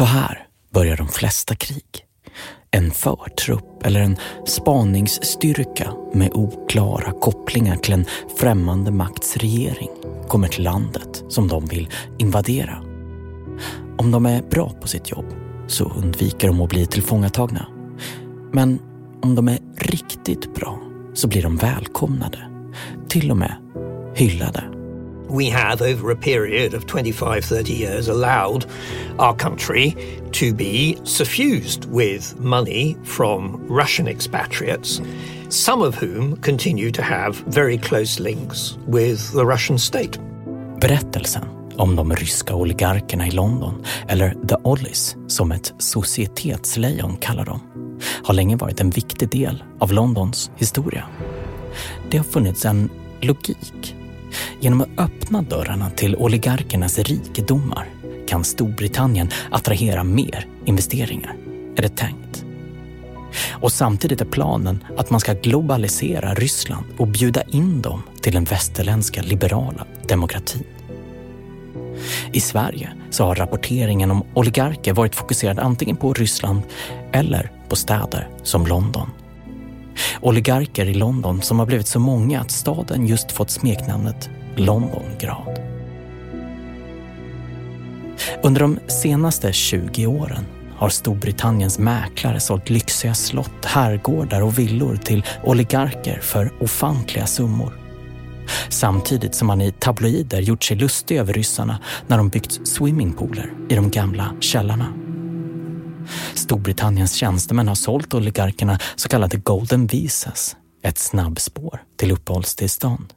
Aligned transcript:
Så 0.00 0.04
här 0.04 0.46
börjar 0.74 0.96
de 0.96 1.08
flesta 1.08 1.54
krig. 1.54 1.84
En 2.70 2.90
förtrupp 2.90 3.86
eller 3.86 4.00
en 4.00 4.16
spaningsstyrka 4.46 5.92
med 6.14 6.30
oklara 6.34 7.12
kopplingar 7.12 7.76
till 7.76 7.92
en 7.92 8.04
främmande 8.38 8.90
makts 8.90 9.36
regering 9.36 9.90
kommer 10.28 10.48
till 10.48 10.64
landet 10.64 11.24
som 11.28 11.48
de 11.48 11.66
vill 11.66 11.88
invadera. 12.18 12.82
Om 13.98 14.10
de 14.10 14.26
är 14.26 14.42
bra 14.42 14.72
på 14.80 14.88
sitt 14.88 15.10
jobb 15.10 15.26
så 15.66 15.84
undviker 15.84 16.48
de 16.48 16.60
att 16.60 16.70
bli 16.70 16.86
tillfångatagna. 16.86 17.66
Men 18.52 18.78
om 19.22 19.34
de 19.34 19.48
är 19.48 19.58
riktigt 19.76 20.54
bra 20.54 20.80
så 21.14 21.28
blir 21.28 21.42
de 21.42 21.56
välkomnade, 21.56 22.50
till 23.08 23.30
och 23.30 23.36
med 23.36 23.54
hyllade 24.14 24.79
we 25.30 25.50
have, 25.50 25.82
over 25.82 26.10
a 26.10 26.16
period 26.16 26.74
of 26.74 26.86
25, 26.86 27.44
30 27.44 27.72
years, 27.72 28.08
allowed 28.08 28.66
our 29.18 29.34
country 29.34 29.96
to 30.32 30.54
be 30.54 30.98
suffused 31.04 31.84
with 31.84 32.38
money 32.38 32.96
from 33.04 33.66
Russian 33.68 34.08
expatriates, 34.08 35.00
some 35.48 35.82
of 35.82 35.94
whom 35.94 36.36
continue 36.36 36.90
to 36.90 37.02
have 37.02 37.36
very 37.46 37.78
close 37.78 38.20
links 38.20 38.78
with 38.86 39.32
the 39.32 39.46
Russian 39.46 39.78
state. 39.78 40.18
Berättelsen 40.80 41.44
om 41.76 41.96
de 41.96 42.12
ryska 42.12 42.54
oligarkerna 42.54 43.26
i 43.26 43.30
London, 43.30 43.84
eller 44.08 44.34
The 44.48 44.54
Ollies 44.54 45.16
som 45.26 45.52
ett 45.52 45.74
societetslejon 45.78 47.16
kallar 47.16 47.44
dem, 47.44 47.60
har 48.22 48.34
länge 48.34 48.56
varit 48.56 48.80
en 48.80 48.90
viktig 48.90 49.28
del 49.28 49.64
av 49.78 49.92
Londons 49.92 50.50
historia. 50.56 51.04
Det 52.10 52.16
har 52.16 52.24
funnits 52.24 52.64
en 52.64 52.90
logik 53.20 53.96
Genom 54.60 54.80
att 54.80 54.88
öppna 54.96 55.42
dörrarna 55.42 55.90
till 55.90 56.16
oligarkernas 56.16 56.98
rikedomar 56.98 57.88
kan 58.26 58.44
Storbritannien 58.44 59.28
attrahera 59.50 60.04
mer 60.04 60.46
investeringar, 60.64 61.36
är 61.76 61.82
det 61.82 61.96
tänkt. 61.96 62.44
Och 63.50 63.72
samtidigt 63.72 64.20
är 64.20 64.24
planen 64.24 64.84
att 64.96 65.10
man 65.10 65.20
ska 65.20 65.32
globalisera 65.32 66.34
Ryssland 66.34 66.84
och 66.98 67.06
bjuda 67.06 67.42
in 67.42 67.82
dem 67.82 68.02
till 68.22 68.32
den 68.32 68.44
västerländska 68.44 69.22
liberala 69.22 69.86
demokratin. 70.08 70.64
I 72.32 72.40
Sverige 72.40 72.92
så 73.10 73.24
har 73.24 73.34
rapporteringen 73.34 74.10
om 74.10 74.24
oligarker 74.34 74.92
varit 74.92 75.14
fokuserad 75.14 75.58
antingen 75.58 75.96
på 75.96 76.12
Ryssland 76.12 76.62
eller 77.12 77.50
på 77.68 77.76
städer 77.76 78.28
som 78.42 78.66
London. 78.66 79.10
Oligarker 80.20 80.86
i 80.86 80.94
London 80.94 81.42
som 81.42 81.58
har 81.58 81.66
blivit 81.66 81.86
så 81.86 81.98
många 81.98 82.40
att 82.40 82.50
staden 82.50 83.06
just 83.06 83.32
fått 83.32 83.50
smeknamnet 83.50 84.30
Londongrad. 84.56 85.60
Under 88.42 88.60
de 88.60 88.78
senaste 88.86 89.52
20 89.52 90.06
åren 90.06 90.46
har 90.76 90.88
Storbritanniens 90.88 91.78
mäklare 91.78 92.40
sålt 92.40 92.70
lyxiga 92.70 93.14
slott, 93.14 93.64
herrgårdar 93.64 94.40
och 94.40 94.58
villor 94.58 94.96
till 94.96 95.24
oligarker 95.44 96.20
för 96.20 96.52
ofantliga 96.60 97.26
summor. 97.26 97.72
Samtidigt 98.68 99.34
som 99.34 99.46
man 99.46 99.60
i 99.60 99.72
tabloider 99.72 100.40
gjort 100.40 100.64
sig 100.64 100.76
lustig 100.76 101.16
över 101.16 101.32
ryssarna 101.32 101.78
när 102.06 102.16
de 102.16 102.28
byggt 102.28 102.68
swimmingpooler 102.68 103.52
i 103.68 103.74
de 103.74 103.90
gamla 103.90 104.34
källarna. 104.40 105.09
Storbritanniens 106.34 107.14
tjänstemän 107.14 107.68
har 107.68 107.74
sålt 107.74 108.14
oligarkerna 108.14 108.78
så 108.96 109.08
kallade 109.08 109.36
golden 109.36 109.86
visas, 109.86 110.56
ett 110.82 110.98
snabbspår 110.98 111.82
till 111.96 112.12
uppehållstillstånd. 112.12 113.14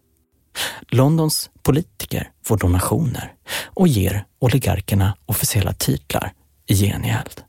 Londons 0.90 1.50
politiker 1.64 2.32
får 2.46 2.58
donationer 2.58 3.34
och 3.66 3.88
ger 3.88 4.26
oligarkerna 4.40 5.18
officiella 5.26 5.74
titlar 5.74 6.34
i 6.68 6.76
gengäld. 6.76 7.42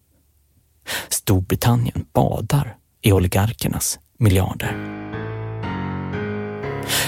Storbritannien 1.08 2.06
badar 2.12 2.76
i 3.02 3.12
oligarkernas 3.12 3.98
miljarder. 4.18 4.76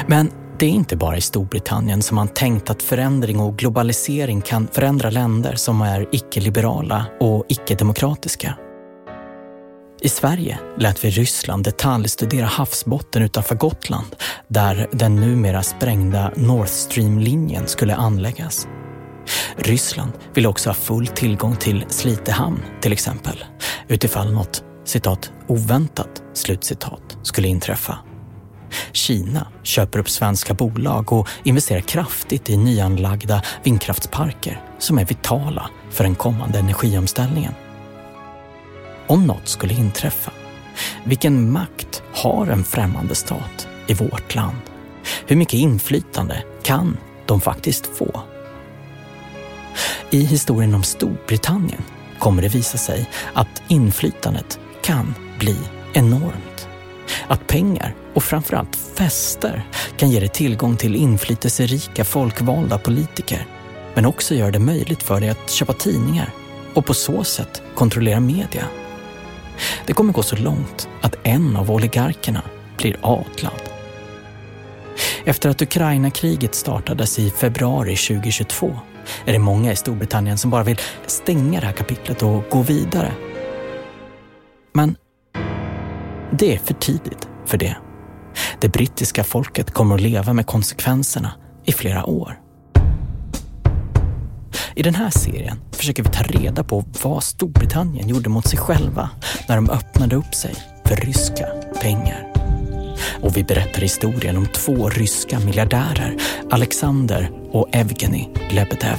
Men 0.07 0.46
det 0.59 0.67
är 0.67 0.71
inte 0.71 0.97
bara 0.97 1.17
i 1.17 1.21
Storbritannien 1.21 2.03
som 2.03 2.15
man 2.15 2.29
tänkt 2.29 2.71
att 2.71 2.83
förändring 2.83 3.41
och 3.41 3.59
globalisering 3.59 4.41
kan 4.41 4.69
förändra 4.73 5.11
länder 5.11 5.55
som 5.55 5.83
är 5.83 6.09
icke-liberala 6.13 7.07
och 7.21 7.45
icke-demokratiska. 7.49 8.59
I 10.01 10.09
Sverige 10.09 10.59
lät 10.79 11.05
vi 11.05 11.11
Ryssland 11.11 11.65
detaljstudera 11.65 12.47
havsbotten 12.47 13.23
utanför 13.23 13.55
Gotland 13.55 14.17
där 14.49 14.89
den 14.93 15.17
numera 15.17 15.63
sprängda 15.63 16.33
North 16.37 16.73
Stream-linjen 16.73 17.69
skulle 17.69 17.95
anläggas. 17.95 18.69
Ryssland 19.57 20.13
ville 20.35 20.49
också 20.49 20.71
ha 20.71 20.75
full 20.75 21.07
tillgång 21.07 21.57
till 21.57 21.85
Slite 21.89 22.33
hamn 22.33 22.63
till 22.81 22.93
exempel 22.93 23.45
utifall 23.89 24.33
något 24.33 24.65
citat 24.85 25.33
oväntat 25.49 26.23
slutcitat 26.35 27.19
skulle 27.23 27.49
inträffa. 27.49 27.99
Kina 28.93 29.47
köper 29.63 29.99
upp 29.99 30.11
svenska 30.11 30.55
bolag 30.55 31.13
och 31.13 31.29
investerar 31.45 31.81
kraftigt 31.81 32.51
i 32.51 32.57
nyanlagda 32.57 33.43
vindkraftsparker 33.63 34.61
som 34.79 34.99
är 34.99 35.05
vitala 35.05 35.71
för 35.91 36.05
den 36.05 36.15
kommande 36.15 36.59
energiomställningen. 36.59 37.53
Om 39.07 39.27
något 39.27 39.49
skulle 39.49 39.75
inträffa, 39.75 40.31
vilken 41.05 41.53
makt 41.53 42.03
har 42.15 42.47
en 42.47 42.65
främmande 42.65 43.15
stat 43.15 43.69
i 43.87 43.95
vårt 43.95 44.35
land? 44.35 44.57
Hur 45.27 45.37
mycket 45.37 45.55
inflytande 45.55 46.45
kan 46.63 46.97
de 47.27 47.41
faktiskt 47.41 47.87
få? 47.87 48.21
I 50.11 50.21
historien 50.21 50.75
om 50.75 50.83
Storbritannien 50.83 51.83
kommer 52.19 52.43
det 52.43 52.49
visa 52.49 52.79
sig 52.79 53.11
att 53.35 53.63
inflytandet 53.69 54.59
kan 54.83 55.15
bli 55.39 55.57
enormt. 55.93 56.46
Att 57.29 57.47
pengar 57.47 57.95
och 58.15 58.23
framförallt 58.23 58.77
fester 58.77 59.67
kan 59.97 60.11
ge 60.11 60.21
dig 60.21 60.29
tillgång 60.29 60.77
till 60.77 60.97
inflytelserika 60.97 62.05
folkvalda 62.05 62.79
politiker 62.79 63.47
men 63.95 64.07
också 64.07 64.35
gör 64.35 64.51
det 64.51 64.59
möjligt 64.59 65.03
för 65.03 65.21
dig 65.21 65.29
att 65.29 65.51
köpa 65.51 65.73
tidningar 65.73 66.31
och 66.75 66.87
på 66.87 66.95
så 66.95 67.25
sätt 67.25 67.63
kontrollera 67.75 68.21
media. 68.21 68.65
Det 69.87 69.93
kommer 69.93 70.13
gå 70.13 70.23
så 70.23 70.37
långt 70.37 70.89
att 71.01 71.17
en 71.23 71.57
av 71.57 71.71
oligarkerna 71.71 72.43
blir 72.77 72.97
adlad. 73.03 73.63
Efter 75.25 75.51
att 75.51 75.63
Ukraina-kriget 75.63 76.55
startades 76.55 77.19
i 77.19 77.31
februari 77.31 77.97
2022 77.97 78.79
är 79.25 79.33
det 79.33 79.39
många 79.39 79.73
i 79.73 79.77
Storbritannien 79.77 80.39
som 80.39 80.51
bara 80.51 80.63
vill 80.63 80.81
stänga 81.07 81.61
det 81.61 81.67
här 81.67 81.73
kapitlet 81.73 82.23
och 82.23 82.45
gå 82.51 82.63
vidare. 82.63 83.13
Men 84.73 84.97
det 86.33 86.55
är 86.55 86.59
för 86.59 86.75
tidigt 86.75 87.29
för 87.47 87.59
det. 87.59 87.77
Det 88.61 88.69
brittiska 88.69 89.25
folket 89.25 89.71
kommer 89.71 89.95
att 89.95 90.01
leva 90.01 90.33
med 90.33 90.47
konsekvenserna 90.47 91.33
i 91.65 91.73
flera 91.73 92.05
år. 92.05 92.41
I 94.75 94.83
den 94.83 94.95
här 94.95 95.11
serien 95.11 95.61
försöker 95.73 96.03
vi 96.03 96.09
ta 96.09 96.23
reda 96.23 96.65
på 96.65 96.85
vad 97.03 97.23
Storbritannien 97.23 98.09
gjorde 98.09 98.29
mot 98.29 98.49
sig 98.49 98.59
själva 98.59 99.11
när 99.49 99.57
de 99.57 99.71
öppnade 99.71 100.17
upp 100.17 100.35
sig 100.35 100.55
för 100.85 100.97
ryska 100.97 101.47
pengar. 101.83 102.33
Och 103.23 103.37
vi 103.37 103.45
berättar 103.45 103.81
historien 103.81 104.37
om 104.37 104.47
två 104.47 104.89
ryska 104.89 105.41
miljardärer, 105.41 106.17
Alexander 106.51 107.31
och 107.51 107.69
Evgeny 107.73 108.29
Lebedev. 108.51 108.99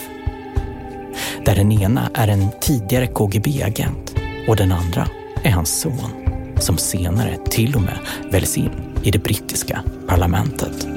Där 1.46 1.56
den 1.56 1.72
ena 1.72 2.10
är 2.14 2.28
en 2.28 2.48
tidigare 2.62 3.08
KGB-agent 3.08 4.16
och 4.48 4.56
den 4.56 4.72
andra 4.72 5.08
är 5.44 5.52
hans 5.52 5.80
son 5.80 6.27
som 6.64 6.78
senare 6.78 7.38
till 7.50 7.76
och 7.76 7.82
med 7.82 7.98
väljs 8.32 8.58
in 8.58 8.72
i 9.04 9.12
det 9.12 9.20
brittiska 9.20 9.84
parlamentet. 10.08 10.88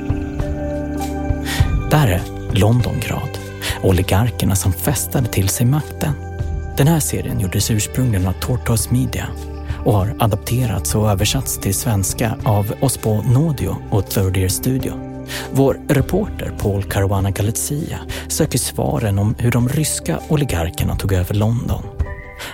Där 1.90 2.08
är 2.08 2.22
Londongrad 2.52 3.40
oligarkerna 3.82 4.56
som 4.56 4.72
festade 4.72 5.26
till 5.26 5.48
sig 5.48 5.66
makten. 5.66 6.12
Den 6.76 6.88
här 6.88 7.00
serien 7.00 7.40
gjordes 7.40 7.70
ursprungligen 7.70 8.26
av 8.26 8.32
Tortoise 8.32 8.92
Media 8.92 9.28
och 9.84 9.92
har 9.92 10.16
adapterats 10.18 10.94
och 10.94 11.10
översatts 11.10 11.58
till 11.58 11.74
svenska 11.74 12.38
av 12.44 12.74
Osbo 12.80 13.22
Nodio 13.22 13.76
och 13.90 14.10
Third 14.10 14.36
Ear 14.36 14.48
Studio. 14.48 14.92
Vår 15.52 15.80
reporter 15.88 16.52
Paul 16.58 16.82
Caruana 16.82 17.30
Galizia 17.30 17.98
söker 18.28 18.58
svaren 18.58 19.18
om 19.18 19.34
hur 19.38 19.50
de 19.50 19.68
ryska 19.68 20.20
oligarkerna 20.28 20.96
tog 20.96 21.12
över 21.12 21.34
London. 21.34 21.82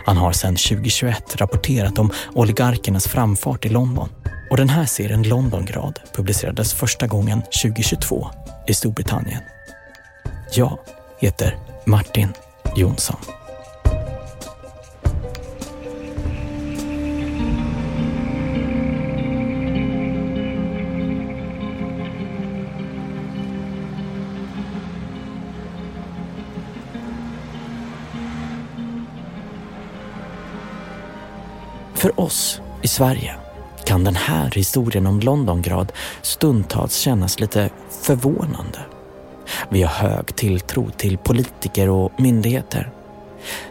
Han 0.06 0.16
har 0.16 0.32
sedan 0.32 0.56
2021 0.56 1.36
rapporterat 1.36 1.98
om 1.98 2.12
oligarkernas 2.34 3.08
framfart 3.08 3.64
i 3.64 3.68
London 3.68 4.08
och 4.50 4.56
den 4.56 4.68
här 4.68 4.84
serien 4.84 5.22
Londongrad 5.22 6.00
publicerades 6.14 6.74
första 6.74 7.06
gången 7.06 7.42
2022 7.42 8.30
i 8.66 8.74
Storbritannien. 8.74 9.40
Jag 10.52 10.78
heter 11.18 11.56
Martin 11.86 12.32
Jonsson. 12.76 13.16
För 32.06 32.20
oss 32.20 32.60
i 32.82 32.88
Sverige 32.88 33.34
kan 33.84 34.04
den 34.04 34.16
här 34.16 34.50
historien 34.50 35.06
om 35.06 35.20
Londongrad 35.20 35.92
stundtals 36.22 36.96
kännas 36.96 37.40
lite 37.40 37.70
förvånande. 38.02 38.78
Vi 39.68 39.82
har 39.82 40.08
hög 40.08 40.36
tilltro 40.36 40.90
till 40.90 41.18
politiker 41.18 41.88
och 41.88 42.12
myndigheter. 42.18 42.90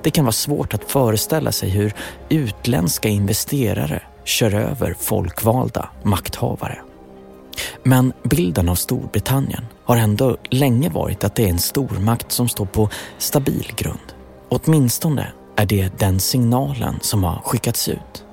Det 0.03 0.11
kan 0.11 0.25
vara 0.25 0.31
svårt 0.31 0.73
att 0.73 0.91
föreställa 0.91 1.51
sig 1.51 1.69
hur 1.69 1.93
utländska 2.29 3.09
investerare 3.09 4.01
kör 4.23 4.53
över 4.53 4.95
folkvalda 4.99 5.89
makthavare. 6.03 6.79
Men 7.83 8.13
bilden 8.23 8.69
av 8.69 8.75
Storbritannien 8.75 9.65
har 9.85 9.97
ändå 9.97 10.37
länge 10.49 10.89
varit 10.89 11.23
att 11.23 11.35
det 11.35 11.43
är 11.43 11.49
en 11.49 11.59
stormakt 11.59 12.31
som 12.31 12.49
står 12.49 12.65
på 12.65 12.89
stabil 13.17 13.71
grund. 13.75 14.13
Åtminstone 14.49 15.31
är 15.55 15.65
det 15.65 15.99
den 15.99 16.19
signalen 16.19 16.99
som 17.01 17.23
har 17.23 17.41
skickats 17.45 17.89
ut. 17.89 18.24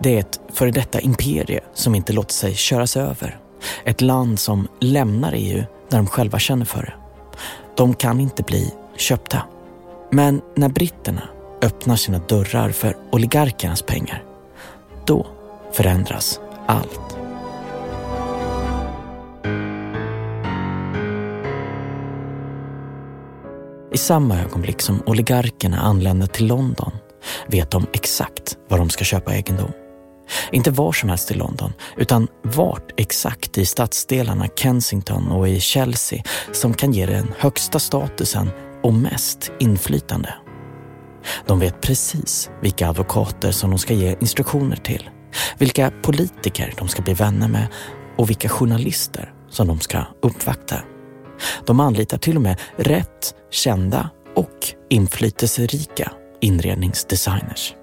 Det 0.00 0.14
är 0.14 0.20
ett 0.20 0.40
före 0.52 0.70
detta 0.70 1.00
imperie 1.00 1.60
som 1.74 1.94
inte 1.94 2.12
låter 2.12 2.34
sig 2.34 2.54
köras 2.54 2.96
över. 2.96 3.38
Ett 3.84 4.00
land 4.00 4.40
som 4.40 4.68
lämnar 4.80 5.32
EU 5.36 5.64
när 5.90 5.98
de 5.98 6.06
själva 6.06 6.38
känner 6.38 6.64
för 6.64 6.82
det. 6.82 6.94
De 7.76 7.94
kan 7.94 8.20
inte 8.20 8.42
bli 8.42 8.74
köpta. 8.96 9.42
Men 10.10 10.40
när 10.56 10.68
britterna 10.68 11.22
öppnar 11.62 11.96
sina 11.96 12.18
dörrar 12.18 12.70
för 12.70 12.96
oligarkernas 13.12 13.82
pengar, 13.82 14.24
då 15.06 15.26
förändras 15.72 16.40
allt. 16.66 17.16
I 23.92 23.98
samma 23.98 24.40
ögonblick 24.40 24.82
som 24.82 25.02
oligarkerna 25.06 25.80
anländer 25.80 26.26
till 26.26 26.46
London 26.46 26.92
vet 27.46 27.70
de 27.70 27.86
exakt 27.92 28.56
var 28.68 28.78
de 28.78 28.90
ska 28.90 29.04
köpa 29.04 29.34
egendom. 29.34 29.72
Inte 30.52 30.70
var 30.70 30.92
som 30.92 31.08
helst 31.08 31.30
i 31.30 31.34
London, 31.34 31.72
utan 31.96 32.28
vart 32.42 33.00
exakt 33.00 33.58
i 33.58 33.66
stadsdelarna 33.66 34.48
Kensington 34.56 35.28
och 35.28 35.48
i 35.48 35.60
Chelsea 35.60 36.22
som 36.52 36.74
kan 36.74 36.92
ge 36.92 37.06
den 37.06 37.32
högsta 37.38 37.78
statusen 37.78 38.50
och 38.82 38.94
mest 38.94 39.52
inflytande. 39.60 40.34
De 41.46 41.60
vet 41.60 41.80
precis 41.80 42.50
vilka 42.62 42.88
advokater 42.88 43.50
som 43.50 43.70
de 43.70 43.78
ska 43.78 43.94
ge 43.94 44.16
instruktioner 44.20 44.76
till, 44.76 45.10
vilka 45.58 45.92
politiker 46.02 46.74
de 46.78 46.88
ska 46.88 47.02
bli 47.02 47.14
vänner 47.14 47.48
med 47.48 47.66
och 48.16 48.30
vilka 48.30 48.48
journalister 48.48 49.32
som 49.50 49.66
de 49.66 49.80
ska 49.80 50.04
uppvakta. 50.22 50.76
De 51.66 51.80
anlitar 51.80 52.18
till 52.18 52.36
och 52.36 52.42
med 52.42 52.60
rätt 52.76 53.34
kända 53.50 54.10
och 54.36 54.74
inflytelserika 54.90 56.12
inredningsdesigners. 56.42 57.74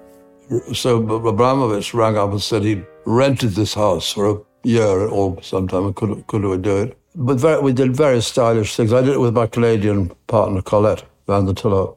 So 0.72 0.96
Abramovich 1.28 1.94
rang 1.94 2.16
up 2.16 2.30
and 2.30 2.42
said 2.42 2.62
he 2.62 2.82
rented 3.06 3.54
this 3.54 3.74
house 3.74 4.14
for 4.14 4.30
a 4.30 4.38
year 4.64 5.08
or 5.08 5.42
sometime. 5.42 5.94
Could, 5.94 6.26
could 6.26 6.44
we 6.44 6.56
do 6.56 6.82
it? 6.82 6.96
But 7.14 7.40
very, 7.40 7.60
we 7.60 7.72
did 7.72 7.96
very 7.96 8.22
stylish 8.22 8.76
things. 8.76 8.92
I 8.92 9.00
did 9.00 9.14
it 9.14 9.20
with 9.20 9.34
my 9.34 9.46
Canadian 9.46 10.10
partner 10.26 10.62
Colette 10.62 11.04
Van 11.26 11.46
der 11.46 11.54
Tullo. 11.54 11.96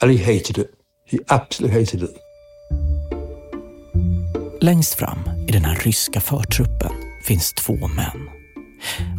And 0.00 0.10
he 0.10 0.16
hated 0.16 0.58
it. 0.58 0.74
He 1.04 1.18
absolutely 1.28 1.80
hated 1.80 2.02
it. 2.02 2.16
Längst 4.60 4.94
fram 4.94 5.18
i 5.48 5.52
den 5.52 5.64
här 5.64 5.74
ryska 5.74 6.20
förtruppen 6.20 6.92
finns 7.22 7.52
två 7.52 7.72
män. 7.72 8.28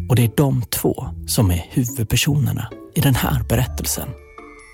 Och 0.08 0.16
det 0.16 0.24
är 0.24 0.30
de 0.36 0.62
två 0.62 1.04
som 1.26 1.50
är 1.50 1.66
huvudpersonerna 1.70 2.68
i 2.94 3.00
den 3.00 3.14
här 3.14 3.42
berättelsen 3.48 4.08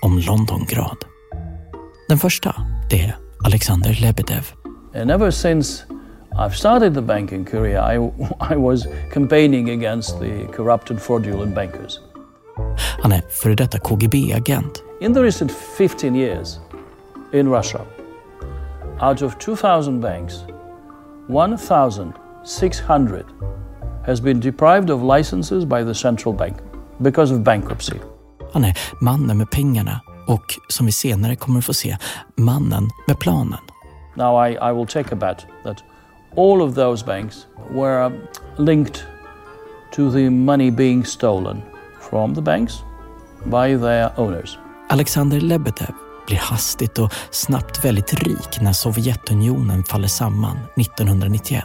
om 0.01 0.19
Londongrad. 0.19 0.97
Den 2.09 2.17
första, 2.17 2.55
det 2.89 3.01
är 3.01 3.15
Alexander 3.45 3.97
Lebedev. 4.01 4.51
Ever 4.93 5.31
since 5.31 5.83
I've 6.31 6.49
started 6.49 6.93
the 6.93 7.01
banking 7.01 7.45
career, 7.45 7.93
I, 7.93 7.95
I 8.53 8.55
was 8.55 8.87
campaigning 9.13 9.69
against 9.69 10.19
the 10.19 10.45
corrupted 10.55 11.01
fraudulent 11.01 11.55
bankers. 11.55 11.99
Han 13.01 13.11
är 13.11 13.21
före 13.29 13.55
detta 13.55 13.79
KGB-agent. 13.79 14.83
In 15.01 15.13
the 15.13 15.23
recent 15.23 15.51
15 15.77 16.15
years 16.15 16.59
in 17.33 17.47
Russia, 17.47 17.81
out 19.01 19.21
of 19.21 19.37
2,000 19.39 20.01
banks, 20.01 20.33
1,600 21.27 23.25
has 24.05 24.21
been 24.21 24.39
deprived 24.39 24.89
of 24.89 25.17
licenses 25.17 25.65
by 25.65 25.83
the 25.83 25.93
central 25.93 26.35
bank 26.35 26.57
because 26.97 27.33
of 27.33 27.39
bankruptcy. 27.39 27.95
Han 28.53 28.65
är 28.65 28.77
mannen 29.01 29.37
med 29.37 29.51
pengarna 29.51 30.01
och 30.29 30.59
som 30.67 30.85
vi 30.85 30.91
senare 30.91 31.35
kommer 31.35 31.59
att 31.59 31.65
få 31.65 31.73
se, 31.73 31.97
mannen 32.35 32.89
med 33.07 33.19
planen. 33.19 33.59
Now 34.15 34.47
I, 34.47 34.51
I 34.53 34.73
will 34.73 34.87
take 34.87 35.15
a 35.15 35.17
bet 35.17 35.45
that 35.63 35.83
all 36.37 36.61
of 36.61 36.75
those 36.75 37.05
banks 37.05 37.47
were 37.71 38.11
linked 38.57 39.03
to 39.95 40.11
the 40.11 40.29
money 40.29 40.71
being 40.71 41.05
stolen 41.05 41.61
from 42.09 42.35
the 42.35 42.41
banks 42.41 42.73
by 43.43 43.77
their 43.77 44.19
owners. 44.19 44.57
Alexander 44.89 45.41
Lebedev 45.41 45.93
blir 46.27 46.37
hastigt 46.37 46.99
och 46.99 47.13
snabbt 47.31 47.85
väldigt 47.85 48.13
rik 48.13 48.61
när 48.61 48.73
Sovjetunionen 48.73 49.83
faller 49.83 50.07
samman 50.07 50.57
1991. 50.75 51.63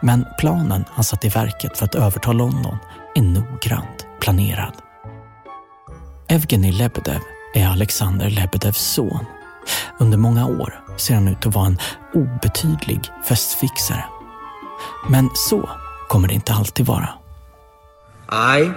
Men 0.00 0.26
planen 0.38 0.84
han 0.90 1.04
satt 1.04 1.24
i 1.24 1.28
verket 1.28 1.78
för 1.78 1.84
att 1.84 1.94
överta 1.94 2.32
London 2.32 2.76
är 3.14 3.22
noggrant 3.22 4.06
planerad. 4.20 4.72
Evgenij 6.28 6.72
Lebedev 6.72 7.20
är 7.56 7.66
Alexander 7.68 8.30
Lebedevs 8.30 8.94
son. 8.94 9.26
Under 9.98 10.18
många 10.18 10.46
år 10.46 10.80
ser 10.96 11.14
han 11.14 11.28
ut 11.28 11.46
att 11.46 11.54
vara 11.54 11.66
en 11.66 11.78
obetydlig 12.14 13.00
festfixare. 13.28 14.04
Men 15.08 15.30
så 15.34 15.68
kommer 16.08 16.28
det 16.28 16.34
inte 16.34 16.52
alltid 16.52 16.86
vara. 16.86 17.08
I, 18.58 18.70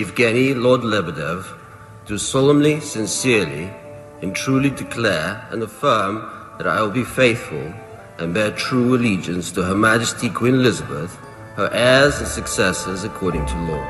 Evgeny 0.00 0.54
Lord 0.54 0.84
Lebedev, 0.84 1.44
do 2.08 2.18
solemnly, 2.18 2.80
sincerely, 2.80 3.68
and 4.22 4.36
truly 4.36 4.70
declare 4.70 5.36
and 5.52 5.62
affirm 5.62 6.22
that 6.58 6.66
I 6.66 6.82
will 6.82 7.04
be 7.04 7.04
faithful 7.04 7.72
and 8.18 8.34
bear 8.34 8.50
true 8.50 8.94
allegiance 8.94 9.54
to 9.54 9.62
Her 9.62 9.74
Majesty 9.74 10.30
Queen 10.30 10.54
Elizabeth, 10.54 11.18
her 11.56 11.70
heirs 11.72 12.18
and 12.18 12.28
successors 12.28 13.04
according 13.04 13.46
to 13.46 13.54
law. 13.54 13.84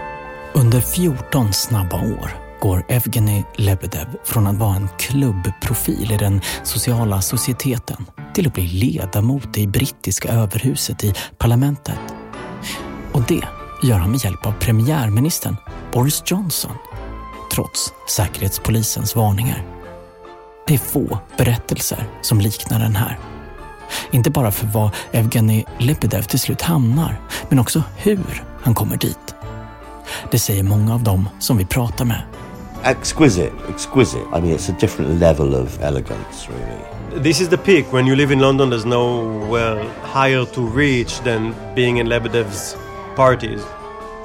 Under 0.54 0.80
14 0.80 1.52
snabba 1.52 1.96
år 1.96 2.43
går 2.64 2.84
Evgeny 2.88 3.44
Lebedev 3.56 4.06
från 4.24 4.46
att 4.46 4.56
vara 4.56 4.76
en 4.76 4.88
klubbprofil 4.98 6.12
i 6.12 6.16
den 6.16 6.40
sociala 6.62 7.20
societeten 7.20 8.06
till 8.34 8.46
att 8.46 8.54
bli 8.54 8.66
ledamot 8.66 9.58
i 9.58 9.66
brittiska 9.66 10.28
överhuset 10.28 11.04
i 11.04 11.14
parlamentet. 11.38 11.98
Och 13.12 13.22
det 13.22 13.40
gör 13.82 13.98
han 13.98 14.10
med 14.10 14.24
hjälp 14.24 14.46
av 14.46 14.52
premiärministern 14.52 15.56
Boris 15.92 16.22
Johnson, 16.26 16.72
trots 17.54 17.92
Säkerhetspolisens 18.08 19.16
varningar. 19.16 19.64
Det 20.66 20.74
är 20.74 20.78
få 20.78 21.18
berättelser 21.38 22.06
som 22.22 22.40
liknar 22.40 22.78
den 22.78 22.96
här. 22.96 23.18
Inte 24.10 24.30
bara 24.30 24.50
för 24.50 24.66
var 24.66 24.90
Evgeny 25.12 25.64
Lebedev 25.78 26.22
till 26.22 26.40
slut 26.40 26.62
hamnar, 26.62 27.20
men 27.48 27.58
också 27.58 27.82
hur 27.96 28.44
han 28.62 28.74
kommer 28.74 28.96
dit. 28.96 29.34
Det 30.30 30.38
säger 30.38 30.62
många 30.62 30.94
av 30.94 31.02
dem 31.02 31.28
som 31.38 31.56
vi 31.56 31.64
pratar 31.64 32.04
med 32.04 32.22
exquisite, 32.84 33.52
exquisite. 33.68 34.26
I 34.32 34.40
mean, 34.40 34.52
it's 34.52 34.68
a 34.68 34.72
different 34.74 35.18
level 35.18 35.54
of 35.54 35.82
elegance, 35.82 36.48
really. 36.48 37.22
This 37.22 37.40
is 37.40 37.48
the 37.48 37.58
peak. 37.58 37.92
When 37.92 38.06
you 38.06 38.16
live 38.16 38.30
in 38.30 38.40
London, 38.40 38.70
there's 38.70 38.84
nowhere 38.84 39.82
higher 40.00 40.44
to 40.46 40.60
reach 40.60 41.20
than 41.20 41.54
being 41.74 41.98
in 41.98 42.06
Lebedev's 42.06 42.76
parties. 43.16 43.64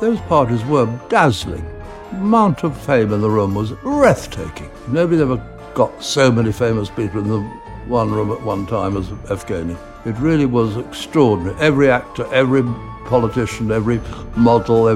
Those 0.01 0.19
parties 0.21 0.63
were 0.65 0.87
dazzling. 1.09 1.63
The 2.11 2.17
amount 2.17 2.63
of 2.63 2.75
fame 2.77 3.13
in 3.13 3.21
the 3.21 3.29
room 3.29 3.53
was 3.53 3.71
breathtaking. 3.71 4.69
Nobody 4.87 5.21
ever 5.21 5.37
got 5.73 6.03
so 6.03 6.31
many 6.31 6.51
famous 6.51 6.89
people 6.89 7.21
in 7.21 7.27
the 7.27 7.41
one 7.87 8.11
room 8.11 8.31
at 8.31 8.41
one 8.41 8.65
time 8.65 8.97
as 8.97 9.07
Evgeny. 9.29 9.77
It 10.05 10.17
really 10.17 10.45
was 10.45 10.77
extraordinary. 10.77 11.55
Every 11.59 11.89
actor, 11.91 12.25
every 12.33 12.63
politician, 13.05 13.71
every 13.71 14.01
model, 14.35 14.89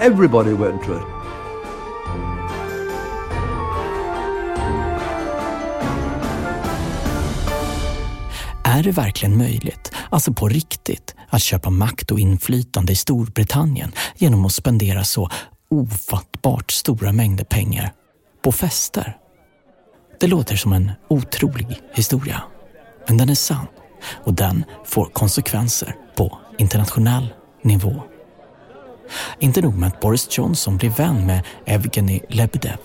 everybody 0.00 0.54
went 0.54 0.82
to 0.84 0.94
it. 0.94 1.17
Är 8.78 8.82
det 8.82 8.92
verkligen 8.92 9.38
möjligt, 9.38 9.92
alltså 10.10 10.32
på 10.32 10.48
riktigt, 10.48 11.14
att 11.28 11.42
köpa 11.42 11.70
makt 11.70 12.10
och 12.10 12.20
inflytande 12.20 12.92
i 12.92 12.96
Storbritannien 12.96 13.92
genom 14.16 14.44
att 14.44 14.52
spendera 14.52 15.04
så 15.04 15.30
ofattbart 15.70 16.70
stora 16.70 17.12
mängder 17.12 17.44
pengar 17.44 17.92
på 18.44 18.52
fester? 18.52 19.16
Det 20.20 20.26
låter 20.26 20.56
som 20.56 20.72
en 20.72 20.92
otrolig 21.08 21.80
historia, 21.94 22.42
men 23.08 23.16
den 23.16 23.28
är 23.30 23.34
sann 23.34 23.66
och 24.24 24.34
den 24.34 24.64
får 24.84 25.04
konsekvenser 25.04 25.94
på 26.16 26.38
internationell 26.58 27.34
nivå. 27.62 28.02
Inte 29.38 29.60
nog 29.60 29.74
med 29.74 29.86
att 29.86 30.00
Boris 30.00 30.38
Johnson 30.38 30.76
blir 30.76 30.90
vän 30.90 31.26
med 31.26 31.44
Evgeny 31.66 32.20
Lebedev. 32.28 32.78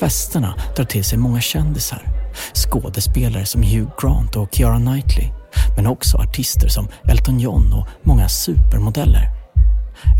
Festerna 0.00 0.54
drar 0.76 0.84
till 0.84 1.04
sig 1.04 1.18
många 1.18 1.40
kändisar 1.40 2.21
Skådespelare 2.54 3.46
som 3.46 3.62
Hugh 3.62 3.90
Grant 4.00 4.36
och 4.36 4.54
Keira 4.54 4.76
Knightley. 4.76 5.28
men 5.76 5.86
också 5.86 6.18
artister 6.18 6.68
som 6.68 6.88
Elton 7.08 7.40
John 7.40 7.72
och 7.72 7.88
många 8.02 8.28
supermodeller. 8.28 9.30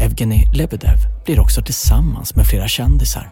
Evgeni 0.00 0.46
Lebedev 0.52 0.98
blir 1.24 1.40
också 1.40 1.62
tillsammans 1.62 2.36
med 2.36 2.46
flera 2.46 2.68
kändisar. 2.68 3.30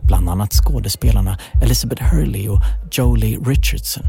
Bland 0.00 0.28
annat 0.28 0.52
skådespelarna 0.52 1.38
Elizabeth 1.62 2.02
Hurley 2.02 2.48
och 2.48 2.60
Jolie 2.90 3.38
Richardson. 3.38 4.04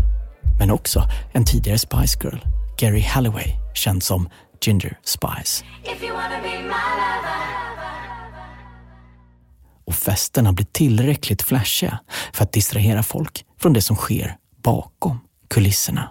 Men 0.60 0.72
också 0.72 1.04
en 1.34 1.46
tidigare 1.46 1.80
Spice 1.80 2.20
Girl, 2.24 2.38
Gary 2.78 3.02
Halliway, 3.02 3.54
känd 3.74 4.04
som 4.04 4.30
Ginger 4.62 4.98
Spice. 5.04 5.66
Och 9.92 9.96
festerna 9.96 10.54
blir 10.54 10.66
tillräckligt 10.72 11.42
flashiga 11.42 12.00
för 12.34 12.44
att 12.44 12.54
distrahera 12.54 13.04
folk 13.04 13.46
från 13.60 13.74
det 13.74 13.82
som 13.82 13.96
sker 13.96 14.36
bakom 14.64 15.20
kulisserna. 15.50 16.10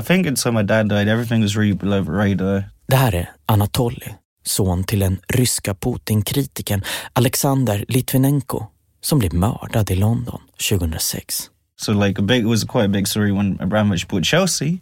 I 0.00 0.02
think 0.02 0.26
until 0.26 0.52
my 0.52 0.62
dad 0.62 0.88
died 0.88 1.08
everything 1.08 1.42
was 1.42 1.56
really 1.56 1.74
below 1.74 2.08
radar. 2.08 2.64
Det 2.88 2.96
här 2.96 3.14
är 3.14 3.30
Anatoly, 3.46 4.14
son 4.44 4.84
till 4.84 4.98
den 4.98 5.20
ryska 5.28 5.74
Putin-kritikern 5.74 6.82
Alexander 7.12 7.84
Litvinenko 7.88 8.66
som 9.00 9.18
blev 9.18 9.34
mördad 9.34 9.90
i 9.90 9.94
London 9.94 10.40
2006. 10.70 11.50
So 11.76 11.92
like 11.92 12.20
a 12.20 12.22
big, 12.22 12.42
it 12.42 12.48
was 12.48 12.64
quite 12.64 12.84
a 12.84 12.88
big 12.88 13.08
story 13.08 13.32
when 13.32 13.58
Abramovich 13.60 14.08
bought 14.08 14.24
Chelsea. 14.24 14.80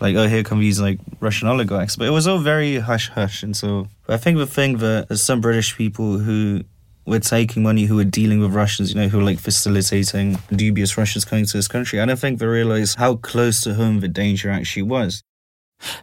Like, 0.00 0.18
oh, 0.18 0.28
here 0.28 0.44
come 0.44 0.60
these 0.60 0.82
like 0.82 1.00
Russian 1.20 1.48
oligarchs. 1.48 1.96
But 1.96 2.06
it 2.06 2.12
was 2.12 2.26
all 2.26 2.38
very 2.38 2.78
hush 2.78 3.10
hush. 3.14 3.44
And 3.44 3.56
so 3.56 3.86
I 4.08 4.16
think 4.16 4.38
the 4.38 4.46
thing 4.46 4.78
that 4.78 5.08
there's 5.08 5.22
some 5.22 5.40
British 5.40 5.76
people 5.76 6.18
who 6.18 6.64
were 7.06 7.20
taking 7.20 7.62
money, 7.62 7.86
who 7.86 7.96
were 7.96 8.10
dealing 8.10 8.40
with 8.40 8.54
Russians, 8.54 8.94
you 8.94 9.00
know, 9.00 9.08
who 9.08 9.18
were 9.18 9.30
like 9.30 9.40
facilitating 9.40 10.38
dubious 10.50 10.96
Russians 10.96 11.24
coming 11.24 11.46
to 11.46 11.56
this 11.56 11.68
country. 11.68 12.00
I 12.00 12.06
don't 12.06 12.20
think 12.20 12.38
they 12.38 12.46
realized 12.46 12.98
how 12.98 13.16
close 13.16 13.60
to 13.62 13.74
home 13.74 14.00
the 14.00 14.08
danger 14.08 14.50
actually 14.50 14.88
was. 14.88 15.20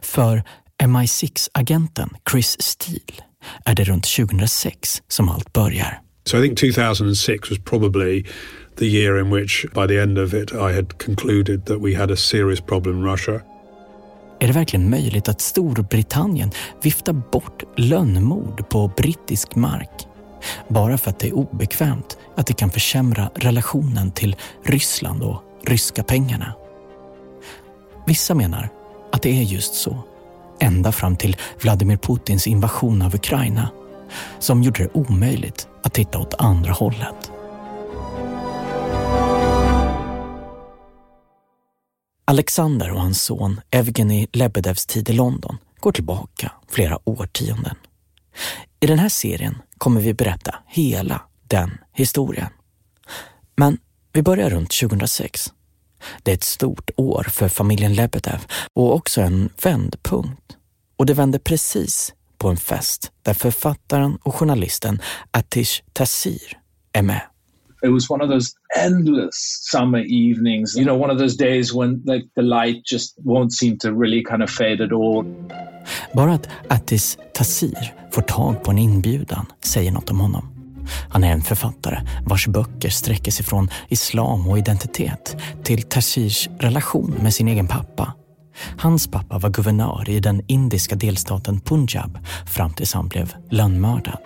För 0.02 0.42
MI6-agenten 0.82 2.08
Chris 2.30 2.62
Steele 2.62 3.24
är 3.64 3.74
det 3.74 3.84
runt 3.84 4.04
2006 4.16 5.02
som 5.08 5.28
allt 5.28 5.52
börjar. 5.52 6.00
So 6.24 6.38
I 6.38 6.42
think 6.42 6.58
2006 6.58 7.50
was 7.50 7.58
probably 7.58 8.26
the 8.76 8.86
year 8.86 9.18
in 9.18 9.30
which, 9.30 9.66
by 9.74 9.86
the 9.86 10.02
end 10.02 10.18
of 10.18 10.34
it, 10.34 10.52
I 10.52 10.72
had 10.72 10.98
concluded 10.98 11.66
that 11.66 11.80
we 11.80 11.94
had 11.94 12.10
a 12.10 12.16
serious 12.16 12.60
problem 12.60 12.96
in 12.96 13.12
Russia. 13.12 13.40
Är 14.40 14.46
det 14.46 14.52
verkligen 14.52 14.90
möjligt 14.90 15.28
att 15.28 15.40
Storbritannien 15.40 16.50
viftar 16.82 17.12
bort 17.12 17.62
lönnmord 17.76 18.68
på 18.68 18.92
brittisk 18.96 19.54
mark? 19.54 20.07
Bara 20.68 20.98
för 20.98 21.10
att 21.10 21.18
det 21.18 21.28
är 21.28 21.32
obekvämt 21.32 22.18
att 22.36 22.46
det 22.46 22.52
kan 22.52 22.70
försämra 22.70 23.30
relationen 23.34 24.10
till 24.10 24.36
Ryssland 24.64 25.22
och 25.22 25.42
ryska 25.64 26.02
pengarna. 26.02 26.54
Vissa 28.06 28.34
menar 28.34 28.68
att 29.12 29.22
det 29.22 29.38
är 29.38 29.42
just 29.42 29.74
så. 29.74 29.98
Ända 30.60 30.92
fram 30.92 31.16
till 31.16 31.36
Vladimir 31.60 31.96
Putins 31.96 32.46
invasion 32.46 33.02
av 33.02 33.14
Ukraina 33.14 33.68
som 34.38 34.62
gjorde 34.62 34.82
det 34.82 34.90
omöjligt 34.92 35.68
att 35.82 35.94
titta 35.94 36.18
åt 36.18 36.34
andra 36.38 36.72
hållet. 36.72 37.30
Alexander 42.24 42.90
och 42.90 43.00
hans 43.00 43.22
son 43.22 43.60
Evgeni 43.70 44.28
Lebedevs 44.32 44.86
tid 44.86 45.10
i 45.10 45.12
London 45.12 45.58
går 45.80 45.92
tillbaka 45.92 46.52
flera 46.68 46.98
årtionden. 47.04 47.76
I 48.80 48.86
den 48.86 48.98
här 48.98 49.08
serien 49.08 49.62
kommer 49.78 50.00
vi 50.00 50.14
berätta 50.14 50.54
hela 50.66 51.22
den 51.46 51.78
historien. 51.92 52.50
Men 53.56 53.78
vi 54.12 54.22
börjar 54.22 54.50
runt 54.50 54.70
2006. 54.80 55.52
Det 56.22 56.30
är 56.30 56.34
ett 56.34 56.44
stort 56.44 56.90
år 56.96 57.26
för 57.30 57.48
familjen 57.48 57.94
Lebedev 57.94 58.46
och 58.74 58.94
också 58.94 59.20
en 59.20 59.50
vändpunkt. 59.62 60.56
Och 60.96 61.06
det 61.06 61.14
vänder 61.14 61.38
precis 61.38 62.14
på 62.38 62.48
en 62.48 62.56
fest 62.56 63.12
där 63.22 63.34
författaren 63.34 64.18
och 64.22 64.34
journalisten 64.34 65.02
Atish 65.30 65.82
Tassir 65.92 66.58
är 66.92 67.02
med. 67.02 67.22
It 67.82 67.92
was 67.92 68.10
one 68.10 68.24
of 68.24 68.30
those 68.30 68.52
endless 68.76 69.60
summer 69.70 70.00
evenings, 70.00 70.76
you 70.76 70.84
know, 70.84 71.02
one 71.02 71.12
of 71.12 71.18
those 71.18 71.36
days 71.36 71.74
when 71.74 72.02
like, 72.04 72.26
the 72.34 72.42
light 72.42 72.84
just 72.84 73.16
won't 73.24 73.52
seem 73.52 73.78
to 73.78 73.92
really 73.92 74.24
kind 74.24 74.42
of 74.42 74.50
fade 74.50 74.84
at 74.84 74.92
all. 74.92 75.24
Bara 76.12 76.32
att 76.32 76.48
Atis 76.68 77.18
Tassir 77.34 77.94
får 78.10 78.22
tag 78.22 78.62
på 78.64 78.70
en 78.70 78.78
inbjudan 78.78 79.46
säger 79.64 79.92
något 79.92 80.10
om 80.10 80.20
honom. 80.20 80.58
Han 81.08 81.24
är 81.24 81.32
en 81.32 81.42
författare 81.42 82.00
vars 82.26 82.46
böcker 82.46 82.88
sträcker 82.88 83.30
sig 83.32 83.44
från 83.44 83.68
islam 83.88 84.48
och 84.48 84.58
identitet 84.58 85.36
till 85.62 85.82
Tassirs 85.82 86.48
relation 86.58 87.14
med 87.22 87.34
sin 87.34 87.48
egen 87.48 87.66
pappa. 87.66 88.14
Hans 88.78 89.08
pappa 89.08 89.38
var 89.38 89.50
guvernör 89.50 90.10
i 90.10 90.20
den 90.20 90.42
indiska 90.46 90.96
delstaten 90.96 91.60
Punjab 91.60 92.18
fram 92.46 92.72
tills 92.72 92.94
han 92.94 93.08
blev 93.08 93.34
lönnmördad. 93.50 94.18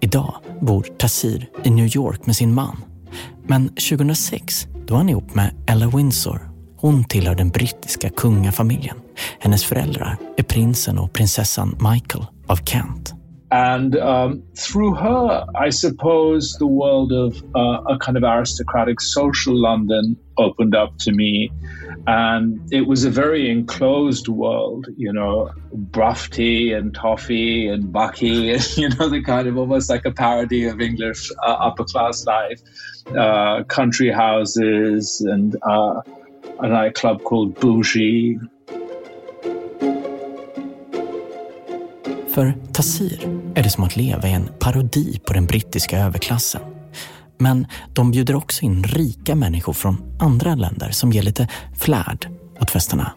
Idag 0.00 0.34
bor 0.60 0.86
Tassir 0.98 1.48
i 1.64 1.70
New 1.70 1.96
York 1.96 2.26
med 2.26 2.36
sin 2.36 2.54
man. 2.54 2.76
Men 3.46 3.68
2006 3.68 4.66
då 4.86 4.94
var 4.94 4.98
han 4.98 5.08
ihop 5.08 5.34
med 5.34 5.54
Ella 5.66 5.88
Windsor. 5.88 6.50
Hon 6.76 7.04
tillhör 7.04 7.34
den 7.34 7.48
brittiska 7.48 8.10
kungafamiljen. 8.10 8.96
Hennes 9.40 9.64
föräldrar 9.64 10.16
är 10.36 10.42
prinsen 10.42 10.98
och 10.98 11.12
prinsessan 11.12 11.76
Michael 11.92 12.26
av 12.46 12.56
Kent. 12.56 13.14
And 13.54 13.96
um, 13.98 14.42
through 14.56 14.94
her, 14.94 15.46
I 15.54 15.70
suppose 15.70 16.54
the 16.54 16.66
world 16.66 17.12
of 17.12 17.40
uh, 17.54 17.82
a 17.88 17.96
kind 17.98 18.16
of 18.16 18.24
aristocratic 18.24 19.00
social 19.00 19.54
London 19.54 20.16
opened 20.36 20.74
up 20.74 20.98
to 21.02 21.12
me. 21.12 21.52
And 22.08 22.60
it 22.72 22.88
was 22.88 23.04
a 23.04 23.10
very 23.10 23.48
enclosed 23.48 24.26
world, 24.26 24.88
you 24.96 25.12
know, 25.12 25.52
bruff 25.72 26.30
tea 26.30 26.72
and 26.72 26.92
toffee 26.92 27.68
and 27.68 27.92
bucky, 27.92 28.50
and, 28.54 28.76
you 28.76 28.88
know, 28.88 29.08
the 29.08 29.22
kind 29.22 29.46
of 29.46 29.56
almost 29.56 29.88
like 29.88 30.04
a 30.04 30.10
parody 30.10 30.64
of 30.64 30.80
English 30.80 31.30
uh, 31.46 31.52
upper 31.52 31.84
class 31.84 32.26
life, 32.26 32.60
uh, 33.16 33.62
country 33.68 34.10
houses 34.10 35.20
and 35.20 35.54
uh, 35.62 36.00
a 36.58 36.68
nightclub 36.68 37.22
called 37.22 37.54
Bougie, 37.60 38.36
För 42.34 42.54
Tassir 42.72 43.40
är 43.54 43.62
det 43.62 43.70
som 43.70 43.84
att 43.84 43.96
leva 43.96 44.28
i 44.28 44.32
en 44.32 44.48
parodi 44.58 45.20
på 45.26 45.32
den 45.32 45.46
brittiska 45.46 45.98
överklassen. 45.98 46.60
Men 47.38 47.66
de 47.92 48.10
bjuder 48.10 48.34
också 48.34 48.64
in 48.64 48.84
rika 48.84 49.34
människor 49.34 49.72
från 49.72 49.96
andra 50.18 50.54
länder 50.54 50.90
som 50.90 51.12
ger 51.12 51.22
lite 51.22 51.48
flärd 51.78 52.28
åt 52.60 52.70
festerna. 52.70 53.12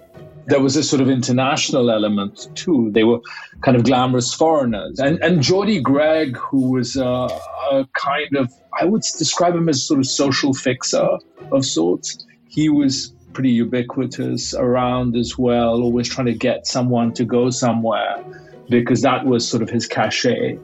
there 0.50 0.62
was 0.62 0.78
a 0.78 0.84
sort 0.84 1.02
of 1.02 1.10
international 1.10 1.90
element 1.90 2.48
too. 2.56 2.92
They 2.94 3.04
were 3.04 3.20
kind 3.66 3.78
of 3.78 3.84
glamorous 3.84 4.34
foreigners. 4.34 5.00
And, 5.00 5.20
and 5.24 5.44
Geordie 5.44 5.82
Gregg, 5.82 6.38
who 6.38 6.72
was 6.72 6.96
a, 6.96 7.28
a, 7.72 7.86
kind 7.94 8.38
of, 8.38 8.54
I 8.82 8.86
would 8.86 9.02
describe 9.20 9.56
him 9.56 9.68
as 9.68 9.84
sort 9.84 10.00
of 10.00 10.08
social 10.08 10.54
fixer 10.54 11.10
of 11.52 11.66
sorts. 11.66 12.26
He 12.48 12.70
was 12.70 13.14
pretty 13.34 13.50
ubiquitous 13.50 14.54
around 14.54 15.18
as 15.18 15.38
well, 15.38 15.82
always 15.82 16.08
trying 16.08 16.28
to 16.28 16.34
get 16.50 16.66
someone 16.66 17.14
to 17.16 17.26
go 17.26 17.50
somewhere 17.50 18.24
because 18.70 19.02
that 19.02 19.26
was 19.26 19.50
sort 19.50 19.64
of 19.64 19.70
his 19.70 19.88
cachet. 19.88 20.60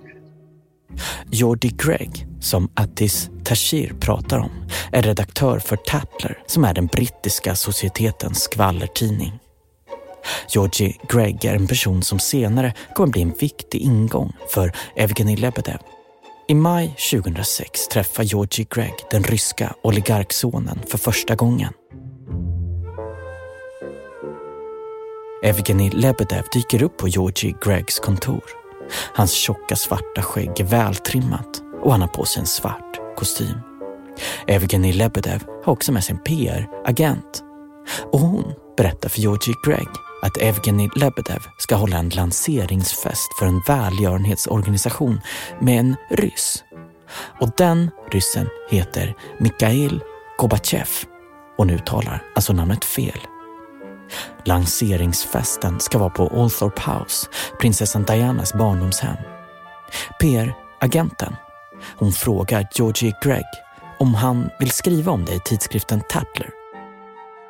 Jordi 1.32 1.70
Gregg, 1.70 2.28
som 2.40 2.70
Atis 2.74 3.30
Tashir 3.44 3.94
pratar 4.00 4.38
om, 4.40 4.52
är 4.92 5.02
redaktör 5.02 5.60
för 5.60 5.76
Tatler 5.76 6.38
som 6.48 6.66
är 6.66 6.74
den 6.74 6.88
brittiska 6.88 7.56
societetens 7.56 8.42
skvallertidning. 8.42 9.40
Georgi 10.50 10.98
Gregg 11.10 11.46
är 11.46 11.56
en 11.56 11.68
person 11.68 12.04
som 12.04 12.20
senare 12.20 12.74
kommer 12.96 13.12
bli 13.12 13.22
en 13.22 13.34
viktig 13.40 13.82
ingång 13.82 14.34
för 14.50 14.72
Evgenij 14.96 15.36
Lebedev. 15.36 15.80
I 16.48 16.56
maj 16.56 16.96
2006 17.12 17.88
träffar 17.88 18.24
Georgi 18.24 18.68
Gregg 18.70 18.94
den 19.12 19.24
ryska 19.24 19.76
oligarksonen 19.82 20.80
för 20.88 20.98
första 20.98 21.36
gången. 21.36 21.74
Evgenij 25.44 25.90
Lebedev 25.90 26.44
dyker 26.54 26.84
upp 26.84 26.98
på 26.98 27.08
Georgi 27.08 27.56
Gregs 27.66 28.00
kontor. 28.00 28.44
Hans 29.14 29.34
tjocka 29.34 29.76
svarta 29.76 30.22
skägg 30.22 30.60
är 30.60 30.64
vältrimmat 30.64 31.62
och 31.84 31.92
han 31.92 32.02
har 32.02 32.08
på 32.08 32.26
sig 32.26 32.40
en 32.40 32.48
svart 32.48 33.18
kostym. 33.18 33.58
Evgenij 34.48 34.94
Lebedev 34.94 35.44
har 35.66 35.74
också 35.74 35.92
med 35.92 36.04
sig 36.04 36.16
en 36.16 36.24
PR-agent. 36.24 37.44
Och 38.12 38.20
hon 38.20 38.54
berättar 38.78 39.10
för 39.10 39.20
Georgi 39.20 39.54
Greg 39.66 39.88
att 40.22 40.38
Evgenij 40.38 40.90
Lebedev 40.96 41.42
ska 41.58 41.76
hålla 41.76 41.98
en 41.98 42.10
lanseringsfest 42.10 43.40
för 43.40 43.46
en 43.46 43.62
välgörenhetsorganisation 43.68 45.22
med 45.62 45.80
en 45.80 45.96
ryss. 46.10 46.64
Och 47.42 47.50
den 47.58 47.92
ryssen 48.12 48.48
heter 48.70 49.16
Mikhail 49.40 50.02
Gorbachev 50.38 50.90
och 51.58 51.68
nu 51.68 51.80
talar 51.80 52.24
alltså 52.36 52.54
namnet 52.54 52.86
fel. 52.86 53.20
Lanseringsfesten 54.46 55.80
ska 55.80 55.98
vara 55.98 56.10
på 56.10 56.42
Althorp 56.42 56.80
House, 56.80 57.28
prinsessan 57.60 58.04
Dianas 58.04 58.54
barndomshem. 58.54 59.18
PR-agenten, 60.20 61.36
hon 61.98 62.12
frågar 62.12 62.68
Georgie 62.76 63.14
Gregg 63.24 63.46
om 64.00 64.16
han 64.16 64.50
vill 64.60 64.72
skriva 64.72 65.12
om 65.12 65.26
det 65.26 65.34
i 65.34 65.40
tidskriften 65.40 66.02
Tatler. 66.10 66.50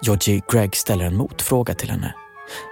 Georgie 0.02 0.42
Gregg 0.52 0.76
ställer 0.76 1.06
en 1.06 1.18
motfråga 1.18 1.74
till 1.74 1.90
henne. 1.90 2.16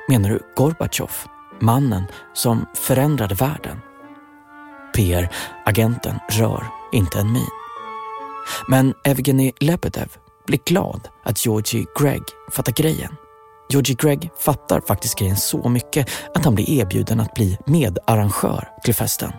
Menar 0.09 0.29
du 0.29 0.39
Gorbatjov, 0.55 1.11
mannen 1.59 2.03
som 2.33 2.65
förändrade 2.73 3.35
världen? 3.35 3.81
PR-agenten 4.95 6.19
rör 6.29 6.65
inte 6.91 7.19
en 7.19 7.33
min. 7.33 7.47
Men 8.67 8.93
Evgeny 9.03 9.51
Lebedev 9.59 10.17
blir 10.45 10.59
glad 10.65 11.07
att 11.23 11.45
Georgie 11.45 11.85
Gregg 11.99 12.23
fattar 12.51 12.73
grejen. 12.73 13.15
Georgie 13.71 13.95
Gregg 13.95 14.29
fattar 14.39 14.81
faktiskt 14.87 15.19
grejen 15.19 15.37
så 15.37 15.69
mycket 15.69 16.09
att 16.35 16.45
han 16.45 16.55
blir 16.55 16.69
erbjuden 16.69 17.19
att 17.19 17.33
bli 17.33 17.57
medarrangör 17.65 18.67
till 18.83 18.95
festen. 18.95 19.31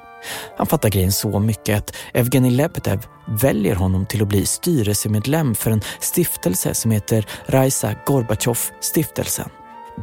Han 0.57 0.67
fattar 0.67 0.89
grejen 0.89 1.13
så 1.13 1.39
mycket 1.39 1.79
att 1.79 1.97
Evgenij 2.15 2.51
Lebedev 2.51 3.07
väljer 3.27 3.75
honom 3.75 4.07
till 4.07 4.23
att 4.23 4.29
bli 4.29 4.47
styrelsemedlem 4.47 5.55
för 5.55 5.71
en 5.71 5.83
stiftelse 6.01 6.75
som 6.75 6.91
heter 6.91 7.27
Raisa 7.47 7.95
Gorbatjov-stiftelsen. 8.07 9.49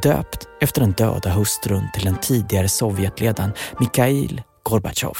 Döpt 0.02 0.48
efter 0.60 0.80
den 0.80 0.92
döda 0.92 1.30
hustrun 1.30 1.88
till 1.94 2.04
den 2.04 2.16
tidigare 2.16 2.68
Sovjetledaren 2.68 3.52
Mikhail 3.80 4.42
Gorbatjov. 4.62 5.16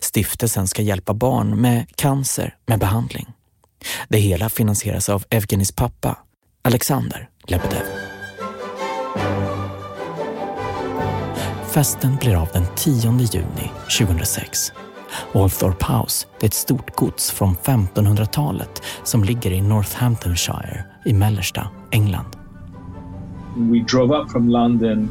Stiftelsen 0.00 0.68
ska 0.68 0.82
hjälpa 0.82 1.14
barn 1.14 1.60
med 1.60 1.86
cancer 1.96 2.56
med 2.66 2.78
behandling. 2.78 3.26
Det 4.08 4.18
hela 4.18 4.48
finansieras 4.48 5.08
av 5.08 5.24
Evgenijs 5.30 5.72
pappa, 5.72 6.18
Alexander 6.62 7.28
Lebedev. 7.46 8.13
Festen 11.74 12.16
blir 12.16 12.34
av 12.36 12.48
den 12.52 12.64
10 12.76 12.94
juni 13.32 13.70
2006. 13.98 14.72
Althorpe 15.32 15.92
House 15.92 16.26
är 16.40 16.46
ett 16.46 16.54
stort 16.54 16.96
gods 16.96 17.30
från 17.30 17.56
1500-talet 17.56 18.82
som 19.02 19.24
ligger 19.24 19.50
i 19.50 19.60
Northamptonshire 19.60 20.84
i 21.04 21.12
mellersta 21.12 21.68
England. 21.90 22.36
We 23.56 23.78
drove 23.78 24.18
up 24.18 24.30
from 24.30 24.48
London 24.48 25.08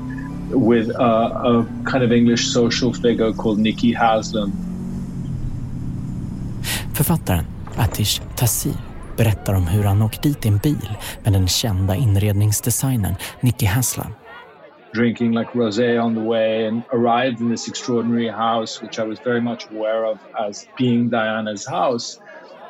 with 0.49 0.89
a, 0.99 1.25
a 1.25 1.65
kind 1.91 2.03
of 2.03 2.11
English 2.11 2.43
social 2.53 2.93
figure 2.93 3.33
called 3.33 3.59
Nicky 3.59 3.93
Haslam. 3.95 4.51
Författaren 6.93 7.45
Atish 7.77 8.21
Tassir 8.35 8.92
berättar 9.17 9.53
om 9.53 9.67
hur 9.67 9.83
han 9.83 10.01
åkt 10.01 10.23
dit 10.23 10.45
i 10.45 10.47
en 10.47 10.57
bil 10.57 10.89
med 11.23 11.33
den 11.33 11.47
kända 11.47 11.95
inredningsdesignern 11.95 13.15
Nicky 13.41 13.65
Haslam 13.65 14.13
drinking 14.93 15.31
like 15.33 15.51
rosé 15.53 15.97
on 15.97 16.13
the 16.13 16.21
way 16.21 16.65
and 16.65 16.83
arrived 16.93 17.41
in 17.41 17.49
this 17.49 17.67
extraordinary 17.67 18.27
house, 18.27 18.81
which 18.81 18.99
I 18.99 19.03
was 19.03 19.19
very 19.19 19.41
much 19.41 19.69
aware 19.71 20.05
of 20.05 20.19
as 20.39 20.67
being 20.77 21.09
Diana's 21.09 21.65
house. 21.65 22.19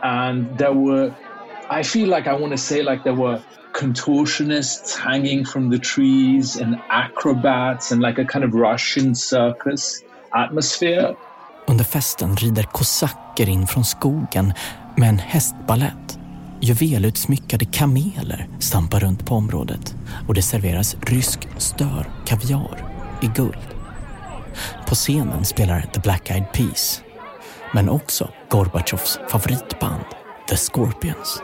And 0.01 0.57
there 0.57 0.73
were, 0.73 1.13
I 1.69 1.83
feel 1.83 2.07
like 2.07 2.27
I 2.27 2.33
want 2.33 2.51
to 2.51 2.57
say 2.57 2.81
like 2.81 3.03
there 3.03 3.13
were 3.13 3.41
contortionists 3.73 4.97
hanging 4.97 5.45
from 5.45 5.69
the 5.69 5.79
trees 5.79 6.55
and 6.55 6.79
acrobats 6.89 7.91
and 7.91 8.01
like 8.01 8.17
a 8.19 8.25
kind 8.25 8.45
of 8.45 8.53
Russian 8.53 9.15
circus 9.15 10.03
atmosphere. 10.33 11.15
Under 11.67 11.83
festen 11.83 12.35
rider 12.35 12.63
kosacker 12.63 13.49
in 13.49 13.67
från 13.67 13.85
skogen 13.85 14.53
med 14.95 15.09
en 15.09 15.19
hästballett. 15.19 16.22
Juvelutsmyckade 16.63 17.65
kameler 17.65 18.47
stampar 18.59 18.99
runt 18.99 19.25
på 19.25 19.35
området 19.35 19.95
och 20.27 20.33
det 20.33 20.41
serveras 20.41 20.95
rysk 21.01 21.47
stör 21.57 22.11
kaviar 22.25 22.89
i 23.21 23.27
guld. 23.35 23.67
På 24.87 24.95
scenen 24.95 25.45
spelar 25.45 25.81
The 25.81 25.99
Black 25.99 26.31
Eyed 26.31 26.51
Peas, 26.53 27.03
men 27.73 27.89
också 27.89 28.29
Gorbatjovs 28.49 29.19
favoritband 29.29 30.03
The 30.49 30.57
Scorpions. 30.57 31.43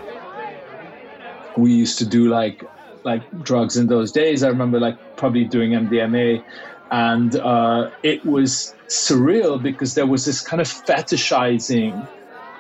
We 1.58 1.70
used 1.70 2.00
to 2.00 2.18
do 2.18 2.42
like 2.42 2.66
like 3.06 3.26
drugs 3.46 3.78
in 3.78 3.88
those 3.88 4.14
days. 4.20 4.44
I 4.44 4.48
remember 4.48 4.80
like 4.80 4.98
probably 5.16 5.46
doing 5.46 5.74
MDMA 5.74 6.42
and 6.90 7.36
uh, 7.36 7.88
it 8.04 8.26
was 8.26 8.76
surreal 8.88 9.64
because 9.64 9.96
there 9.96 10.12
was 10.12 10.26
this 10.26 10.42
kind 10.50 10.62
of 10.62 10.68
fetishizing 10.68 12.08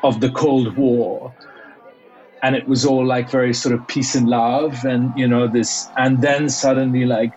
of 0.04 0.20
the 0.20 0.30
Cold 0.30 0.78
War 0.78 1.34
and 2.44 2.56
it 2.56 2.68
was 2.68 2.86
all 2.86 3.06
like 3.06 3.30
very 3.30 3.54
sort 3.54 3.76
of 3.76 3.86
peace 3.88 4.16
and 4.16 4.28
love 4.28 4.84
and 4.86 5.12
you 5.16 5.28
know 5.28 5.48
this 5.48 5.92
and 5.98 6.22
then 6.22 6.50
suddenly 6.50 7.06
like 7.06 7.34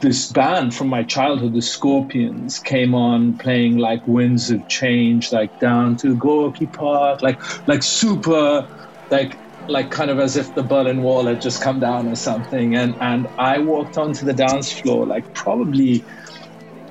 this 0.00 0.30
band 0.32 0.74
from 0.74 0.88
my 0.88 1.02
childhood 1.02 1.54
the 1.54 1.62
scorpions 1.62 2.58
came 2.58 2.94
on 2.94 3.36
playing 3.38 3.76
like 3.78 4.06
winds 4.06 4.50
of 4.50 4.66
change 4.68 5.30
like 5.32 5.56
down 5.58 5.96
to 5.96 6.16
gorky 6.16 6.66
park 6.66 7.22
like 7.22 7.40
like 7.66 7.82
super 7.82 8.66
like 9.10 9.40
like 9.68 9.90
kind 9.90 10.10
of 10.10 10.18
as 10.18 10.36
if 10.36 10.54
the 10.54 10.62
berlin 10.62 11.02
wall 11.02 11.26
had 11.26 11.40
just 11.40 11.60
come 11.60 11.78
down 11.80 12.08
or 12.08 12.16
something. 12.16 12.74
And 12.74 12.96
and 13.00 13.28
i 13.38 13.58
walked 13.58 13.98
onto 13.98 14.24
the 14.24 14.34
dance 14.34 14.72
floor 14.72 15.06
like 15.06 15.26
probably 15.34 16.04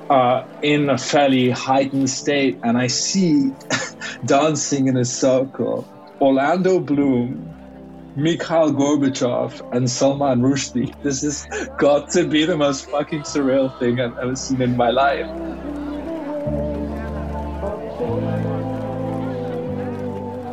uh, 0.08 0.42
in 0.60 0.90
a 0.90 0.98
fairly 0.98 1.50
heightened 1.50 2.10
state 2.10 2.58
and 2.64 2.76
i 2.78 2.88
see 2.88 3.52
dancing 4.24 4.88
in 4.88 4.96
a 4.96 5.04
circle 5.04 5.88
Orlando 6.20 6.78
Bloom, 6.80 7.48
Mikhail 8.14 8.72
Gorbachev, 8.72 9.62
and 9.72 9.90
Salman 9.90 10.42
Rushdie. 10.42 10.92
This 11.02 11.22
has 11.22 11.46
got 11.78 12.10
to 12.10 12.24
be 12.24 12.46
the 12.46 12.56
most 12.56 12.90
fucking 12.90 13.22
surreal 13.22 13.78
thing 13.78 14.00
I've 14.00 14.18
ever 14.18 14.36
seen 14.36 14.62
in 14.62 14.76
my 14.76 14.90
life. 14.90 15.26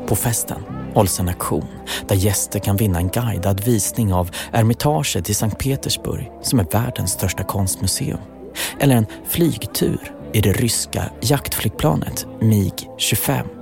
På 0.08 0.16
festen 0.16 0.62
hålls 0.94 1.20
en 1.20 1.30
aktion 1.30 1.66
där 2.08 2.16
gäster 2.16 2.60
kan 2.60 2.78
vinna 2.78 3.00
en 3.00 3.10
guidad 3.10 3.64
visning 3.66 4.14
av 4.14 4.30
Ermitaget 4.52 5.30
i 5.30 5.34
Sankt 5.34 5.64
Petersburg 5.64 6.32
som 6.42 6.60
är 6.60 6.66
världens 6.72 7.12
största 7.12 7.44
konstmuseum. 7.44 8.20
Eller 8.80 8.96
en 8.96 9.06
flygtur 9.26 10.12
i 10.34 10.42
det 10.42 10.52
ryska 10.52 11.04
jaktflygplanet 11.22 12.28
MiG-25 12.40 13.57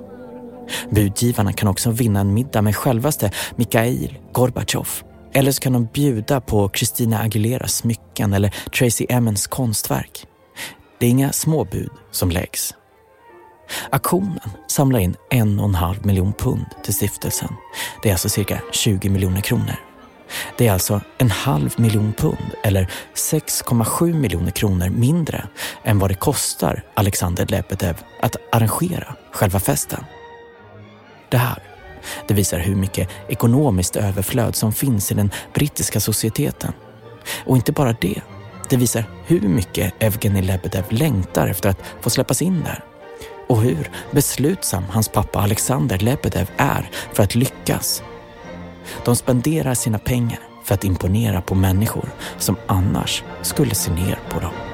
Budgivarna 0.90 1.54
kan 1.54 1.68
också 1.68 1.92
vinna 1.92 2.20
en 2.20 2.34
middag 2.34 2.62
med 2.62 2.76
självaste 2.76 3.32
Mikhail 3.56 4.18
Gorbatjov. 4.32 4.88
Eller 5.34 5.52
så 5.52 5.62
kan 5.62 5.74
de 5.74 5.86
bjuda 5.86 6.42
på 6.42 6.70
Christina 6.74 7.22
Aguileras 7.22 7.76
smycken 7.76 8.34
eller 8.34 8.56
Tracy 8.80 9.06
Emmons 9.10 9.48
konstverk. 9.48 10.28
Det 11.00 11.06
är 11.06 11.10
inga 11.10 11.32
småbud 11.32 11.90
som 12.12 12.32
läggs. 12.32 12.74
Aktionen 13.90 14.50
samlar 14.68 15.00
in 15.00 15.16
en 15.30 15.60
och 15.60 15.66
en 15.66 15.76
halv 15.76 16.06
miljon 16.06 16.34
pund 16.34 16.66
till 16.84 16.94
stiftelsen. 16.94 17.54
Det 18.04 18.10
är 18.10 18.14
alltså 18.14 18.30
cirka 18.30 18.62
20 18.72 19.10
miljoner 19.10 19.42
kronor. 19.42 19.76
Det 20.58 20.68
är 20.68 20.72
alltså 20.72 21.02
en 21.18 21.32
halv 21.32 21.74
miljon 21.78 22.14
pund 22.14 22.52
eller 22.64 22.92
6,7 23.16 24.14
miljoner 24.14 24.52
kronor 24.52 24.90
mindre 24.90 25.48
än 25.84 26.00
vad 26.00 26.10
det 26.10 26.16
kostar 26.16 26.84
Alexander 26.94 27.46
Lebedev 27.46 27.96
att 28.22 28.36
arrangera 28.52 29.16
själva 29.32 29.60
festen. 29.60 30.04
Det 31.36 31.40
här 31.40 31.60
det 32.28 32.34
visar 32.34 32.60
hur 32.60 32.76
mycket 32.76 33.10
ekonomiskt 33.28 33.96
överflöd 33.96 34.56
som 34.56 34.74
finns 34.74 35.12
i 35.12 35.16
den 35.16 35.32
brittiska 35.54 36.00
societeten. 36.00 36.74
Och 37.46 37.56
inte 37.56 37.72
bara 37.72 37.94
det, 37.94 38.22
det 38.70 38.78
visar 38.78 39.04
hur 39.26 39.42
mycket 39.42 39.94
Evgenij 40.00 40.42
Lebedev 40.42 40.84
längtar 40.90 41.48
efter 41.48 41.70
att 41.70 41.80
få 42.02 42.10
släppas 42.10 42.42
in 42.42 42.64
där. 42.64 42.84
Och 43.48 43.62
hur 43.62 43.90
beslutsam 44.12 44.84
hans 44.90 45.10
pappa 45.10 45.40
Alexander 45.40 45.98
Lebedev 45.98 46.50
är 46.58 46.90
för 47.14 47.24
att 47.24 47.36
lyckas. 47.36 48.04
De 49.06 49.16
spenderar 49.16 49.74
sina 49.74 50.00
pengar 50.00 50.40
för 50.64 50.74
att 50.74 50.84
imponera 50.84 51.42
på 51.42 51.56
människor 51.56 52.10
som 52.38 52.56
annars 52.68 53.24
skulle 53.42 53.76
se 53.76 53.92
ner 53.92 54.20
på 54.30 54.40
dem. 54.40 54.65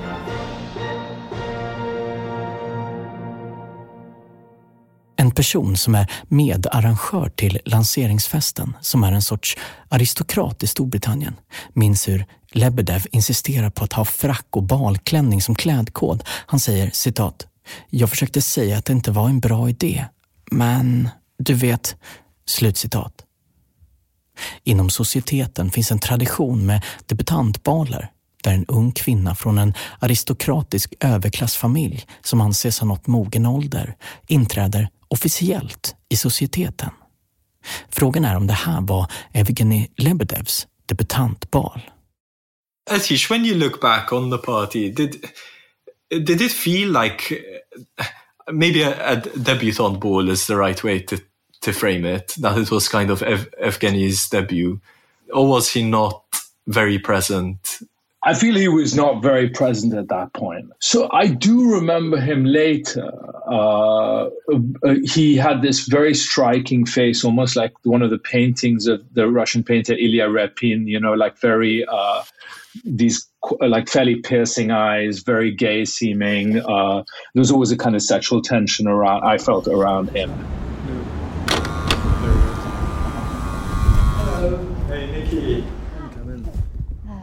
En 5.22 5.32
person 5.32 5.78
som 5.78 5.96
är 5.96 6.12
medarrangör 6.28 7.30
till 7.30 7.60
lanseringsfesten, 7.66 8.78
som 8.82 9.04
är 9.04 9.12
en 9.12 9.22
sorts 9.22 9.58
aristokrat 9.90 10.64
i 10.64 10.68
Storbritannien, 10.68 11.36
minns 11.74 12.08
hur 12.08 12.26
Lebedev 12.52 13.06
insisterar 13.12 13.70
på 13.70 13.84
att 13.84 13.94
ha 13.94 14.06
frack 14.06 14.48
och 14.50 14.64
balklänning 14.64 15.42
som 15.42 15.56
klädkod. 15.56 16.24
Han 16.28 16.60
säger 16.60 16.92
citat. 16.94 17.48
Jag 17.90 18.10
försökte 18.10 18.42
säga 18.42 18.78
att 18.78 18.86
det 18.86 18.94
inte 18.94 19.12
var 19.12 19.30
en 19.30 19.40
bra 19.40 19.70
idé, 19.70 20.06
men 20.52 21.10
du 21.40 21.54
vet... 21.54 21.96
Slutcitat. 22.46 23.14
Inom 24.64 24.90
societeten 24.90 25.72
finns 25.72 25.92
en 25.92 26.00
tradition 26.00 26.66
med 26.66 26.86
debutantbaler 27.06 28.12
där 28.44 28.54
en 28.54 28.66
ung 28.66 28.92
kvinna 28.92 29.36
från 29.36 29.58
en 29.58 29.74
aristokratisk 30.00 30.94
överklassfamilj 31.00 32.06
som 32.22 32.42
anses 32.42 32.80
ha 32.80 32.88
nått 32.88 33.08
mogen 33.08 33.46
ålder 33.46 33.96
inträder 34.28 34.90
officiellt 35.12 35.96
i 36.10 36.16
societeten. 36.16 36.90
Frågan 37.90 38.26
är 38.26 38.36
om 38.36 38.48
det 38.48 38.54
här 38.54 38.82
var 38.82 39.12
Evgeny 39.34 39.88
Lebedevs 39.98 40.68
debutantbal. 40.86 41.82
Atish, 42.92 43.32
when 43.32 43.46
you 43.46 43.56
look 43.56 43.82
back 43.82 44.14
on 44.14 44.32
the 44.32 44.38
party, 44.38 44.92
did 44.92 45.26
did 46.10 46.42
it 46.42 46.52
feel 46.52 46.92
like 47.04 47.44
maybe 48.52 48.84
a, 48.84 49.14
a 49.14 49.16
debutant 49.36 50.00
ball 50.00 50.30
is 50.30 50.48
the 50.48 50.56
right 50.56 50.84
way 50.84 51.00
to 51.00 51.16
to 51.62 51.72
frame 51.72 52.16
it? 52.16 52.36
That 52.42 52.58
it 52.58 52.72
was 52.72 52.90
kind 52.90 53.12
of 53.12 53.22
Ev 53.22 53.48
Evgeny's 53.60 54.30
debut, 54.30 54.80
or 55.34 55.48
was 55.48 55.74
he 55.74 55.84
not 55.84 56.24
very 56.68 57.00
present 57.00 57.82
I 58.24 58.36
feel 58.36 58.56
he 58.56 58.68
was 58.68 58.96
not 58.96 59.24
very 59.24 59.50
present 59.50 59.96
at 59.96 60.10
that 60.10 60.34
point. 60.34 60.70
So 60.80 61.10
I 61.12 61.28
do 61.28 61.74
remember 61.74 62.20
him 62.20 62.46
later. 62.46 63.12
Uh, 63.50 64.30
uh, 64.84 64.96
he 65.04 65.36
had 65.36 65.64
this 65.64 65.88
very 65.88 66.14
striking 66.14 66.86
face, 66.86 67.26
almost 67.26 67.56
like 67.56 67.74
one 67.84 68.04
of 68.04 68.12
the 68.12 68.20
paintings 68.20 68.86
of 68.86 69.02
the 69.14 69.28
Russian 69.28 69.64
painter 69.64 69.94
Ilya 69.94 70.28
Repin, 70.28 70.88
you 70.88 71.00
know, 71.00 71.14
like 71.14 71.40
very, 71.40 71.84
uh, 71.86 72.24
these 72.86 73.28
like 73.60 73.90
fairly 73.90 74.18
piercing 74.18 74.70
eyes, 74.70 75.20
very 75.24 75.52
gay 75.52 75.84
seeming. 75.84 76.60
Uh, 76.60 77.04
there 77.34 77.42
was 77.42 77.52
always 77.52 77.72
a 77.72 77.78
kind 77.78 77.96
of 77.96 78.04
sexual 78.04 78.42
tension 78.42 78.88
around, 78.88 79.24
I 79.24 79.40
felt 79.40 79.68
around 79.68 80.12
him. 80.16 80.32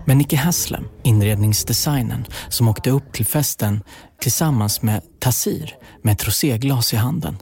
Men 0.09 0.19
Nicky 0.19 0.37
Haslem, 0.37 0.85
inredningsdesignern 1.03 2.27
som 2.49 2.69
åkte 2.69 2.91
upp 2.91 3.13
till 3.13 3.27
festen 3.27 3.83
tillsammans 4.21 4.83
med 4.83 5.03
Tassir 5.19 5.75
med 6.03 6.13
ett 6.13 6.27
roséglas 6.27 6.93
i 6.93 6.97
handen, 6.97 7.37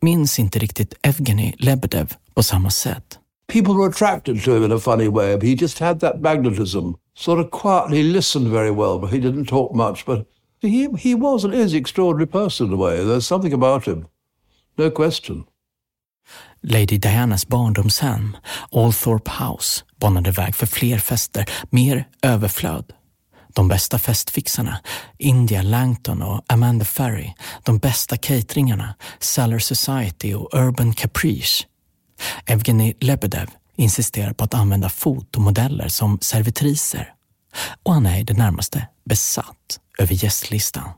minns 0.00 0.38
inte 0.38 0.58
riktigt 0.58 0.94
Evgeny 1.02 1.54
Lebedev 1.58 2.12
på 2.34 2.42
samma 2.42 2.70
sätt. 2.70 3.18
People 3.52 3.74
were 3.74 3.88
attracted 3.88 4.44
to 4.44 4.50
him 4.54 4.64
in 4.64 4.72
a 4.72 4.78
funny 4.78 5.08
way. 5.08 5.38
He 5.42 5.56
just 5.60 5.78
had 5.78 6.00
that 6.00 6.20
magnetism. 6.20 6.92
Sort 7.14 7.46
of 7.46 7.60
quietly, 7.60 7.96
he 7.96 8.12
listened 8.12 8.48
very 8.48 8.70
well, 8.70 8.98
but 8.98 9.10
he 9.10 9.18
didn't 9.18 9.48
talk 9.48 9.74
much. 9.74 10.06
But 10.06 10.26
he, 10.60 10.88
he 10.98 11.14
was 11.14 11.44
and 11.44 11.54
is 11.54 11.72
an 11.72 11.78
extraordinary 11.78 12.28
person 12.28 12.66
in 12.66 12.72
a 12.72 12.76
way. 12.76 13.04
There's 13.04 13.26
something 13.26 13.52
about 13.52 13.84
him. 13.84 14.06
No 14.78 14.90
question. 14.90 15.44
Lady 16.62 16.98
Dianas 16.98 17.44
barndomshem, 17.44 18.36
Althorpe 18.72 19.28
House, 19.28 19.82
banade 20.02 20.30
väg 20.30 20.54
för 20.54 20.66
fler 20.66 20.98
fester, 20.98 21.50
mer 21.70 22.08
överflöd. 22.22 22.92
De 23.54 23.68
bästa 23.68 23.98
festfixarna, 23.98 24.80
India 25.18 25.62
Langton 25.62 26.22
och 26.22 26.44
Amanda 26.46 26.84
Ferry, 26.84 27.32
de 27.62 27.78
bästa 27.78 28.16
cateringarna, 28.16 28.94
Cellar 29.18 29.58
Society 29.58 30.34
och 30.34 30.54
Urban 30.54 30.92
Caprice. 30.92 31.64
Evgeny 32.46 32.94
Lebedev 33.00 33.48
insisterar 33.76 34.32
på 34.32 34.44
att 34.44 34.54
använda 34.54 34.88
fotomodeller 34.88 35.88
som 35.88 36.18
servitriser 36.20 37.14
och 37.82 37.94
han 37.94 38.06
är 38.06 38.20
i 38.20 38.22
det 38.22 38.34
närmaste 38.34 38.88
besatt 39.04 39.80
över 39.98 40.24
gästlistan. 40.24 40.88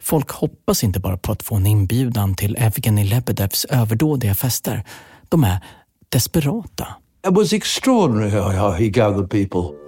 Folk 0.00 0.30
hoppas 0.30 0.84
inte 0.84 1.00
bara 1.00 1.16
på 1.16 1.32
att 1.32 1.42
få 1.42 1.54
en 1.54 1.66
inbjudan 1.66 2.34
till 2.34 2.56
Evgeny 2.58 3.04
Lebedevs 3.04 3.64
överdådiga 3.64 4.34
fester. 4.34 4.84
De 5.28 5.44
är 5.44 5.60
desperata. 6.08 6.88
It 7.24 7.34
was 7.34 7.52
extraordinary 7.52 8.30
how 8.30 8.70
he 8.70 8.88
gathered 8.88 9.30
people. 9.30 9.78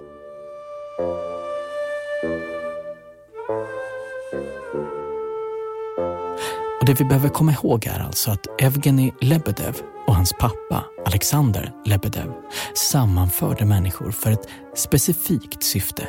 Och 6.79 6.85
det 6.85 6.93
vi 6.99 7.05
behöver 7.05 7.29
komma 7.29 7.51
ihåg 7.51 7.85
är 7.85 7.99
alltså 7.99 8.31
att 8.31 8.61
Evgeni 8.61 9.13
Lebedev 9.21 9.75
och 10.07 10.15
hans 10.15 10.33
pappa 10.39 10.85
Alexander 11.05 11.71
Lebedev 11.85 12.33
sammanförde 12.73 13.65
människor 13.65 14.11
för 14.11 14.31
ett 14.31 14.47
specifikt 14.75 15.63
syfte. 15.63 16.07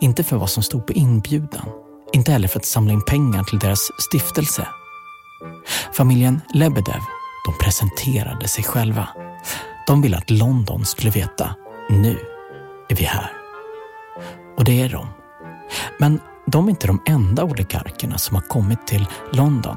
Inte 0.00 0.24
för 0.24 0.36
vad 0.36 0.50
som 0.50 0.62
stod 0.62 0.86
på 0.86 0.92
inbjudan, 0.92 1.68
inte 2.12 2.32
heller 2.32 2.48
för 2.48 2.58
att 2.58 2.64
samla 2.64 2.92
in 2.92 3.04
pengar 3.04 3.44
till 3.44 3.58
deras 3.58 3.90
stiftelse. 3.98 4.68
Familjen 5.92 6.40
Lebedev, 6.54 7.00
de 7.46 7.64
presenterade 7.64 8.48
sig 8.48 8.64
själva. 8.64 9.08
De 9.86 10.02
ville 10.02 10.16
att 10.16 10.30
London 10.30 10.84
skulle 10.84 11.10
veta, 11.10 11.54
nu 11.90 12.18
är 12.88 12.94
vi 12.96 13.04
här. 13.04 13.30
Och 14.56 14.64
det 14.64 14.82
är 14.82 14.88
de. 14.88 15.08
Men 15.98 16.20
de 16.46 16.66
är 16.66 16.70
inte 16.70 16.86
de 16.86 17.02
enda 17.06 17.44
oligarkerna 17.44 18.18
som 18.18 18.34
har 18.34 18.42
kommit 18.42 18.86
till 18.86 19.06
London. 19.32 19.76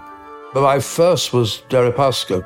My 0.56 0.82
first 0.82 1.34
was 1.34 1.64
Deripaska, 1.70 2.42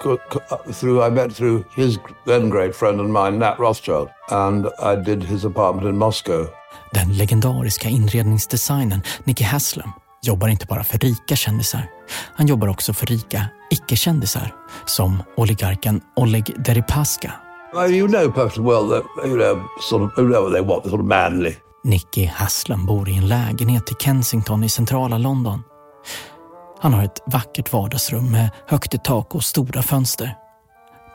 through 0.80 1.08
I 1.08 1.12
met 1.12 1.36
through 1.36 1.64
his 1.76 2.00
then 2.26 2.50
great 2.50 2.76
friend 2.76 3.00
and 3.00 3.14
mine, 3.14 3.40
Nat 3.40 3.60
Rothschild, 3.60 4.08
and 4.30 4.66
I 4.66 4.96
did 5.06 5.24
his 5.24 5.46
apartment 5.46 5.88
in 5.88 5.98
Moscow. 5.98 6.48
Den 6.94 7.18
legendariska 7.18 7.90
inredningsdesignern 7.90 9.02
Nicky 9.24 9.44
Haslem 9.44 9.90
jobbar 10.22 10.48
inte 10.48 10.66
bara 10.66 10.84
för 10.84 10.98
rika 10.98 11.36
kändisar. 11.36 11.90
Han 12.36 12.48
jobbar 12.48 12.68
också 12.68 12.94
för 12.94 13.06
rika 13.06 13.46
icke-kändisar 13.72 14.54
som 14.86 15.24
oligarken 15.38 16.02
Oleg 16.16 16.64
Deripaska. 16.66 17.34
You 17.74 18.08
know 18.08 18.32
perfectly 18.32 18.64
well 18.64 18.90
that, 18.90 19.04
you 19.26 19.38
know, 19.38 19.64
sort 19.82 20.02
of, 20.02 20.18
you 20.18 20.30
know 20.30 20.42
what 20.44 20.54
they 20.54 20.62
want, 20.62 20.86
sort 20.86 21.02
of 21.02 21.08
manly. 21.08 21.56
Nicky 21.84 22.26
Haslem 22.26 22.86
bor 22.86 23.10
i 23.10 23.18
en 23.18 23.28
lägenhet 23.28 23.92
i 23.92 23.96
Kensington 24.00 24.64
i 24.64 24.70
centrala 24.70 25.18
London. 25.18 25.64
Han 26.80 26.94
har 26.94 27.04
ett 27.04 27.24
vackert 27.26 27.74
vardagsrum 27.74 28.32
med 28.32 28.50
högt 28.68 28.94
i 28.94 28.98
tak 28.98 29.36
och 29.36 29.44
stora 29.44 29.82
fönster. 29.82 30.36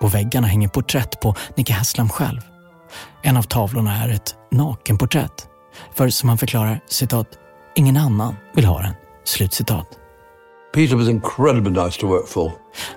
På 0.01 0.07
väggarna 0.07 0.47
hänger 0.47 0.69
porträtt 0.69 1.21
på 1.21 1.35
Nicky 1.57 1.73
Haslem 1.73 2.09
själv. 2.09 2.41
En 3.23 3.37
av 3.37 3.43
tavlorna 3.43 4.05
är 4.05 4.09
ett 4.09 4.35
nakenporträtt. 4.53 5.49
För 5.95 6.09
som 6.09 6.29
han 6.29 6.39
förklarar, 6.39 6.81
citat, 6.87 7.29
ingen 7.77 7.97
annan 7.97 8.35
vill 8.55 8.65
ha 8.65 8.81
den. 8.83 8.95
Slutcitat. 9.25 9.87
Peter 10.75 10.97
was 10.97 11.09
incredibly 11.09 11.83
nice 11.83 12.01
to 12.01 12.07
work 12.07 12.29
for. 12.29 12.53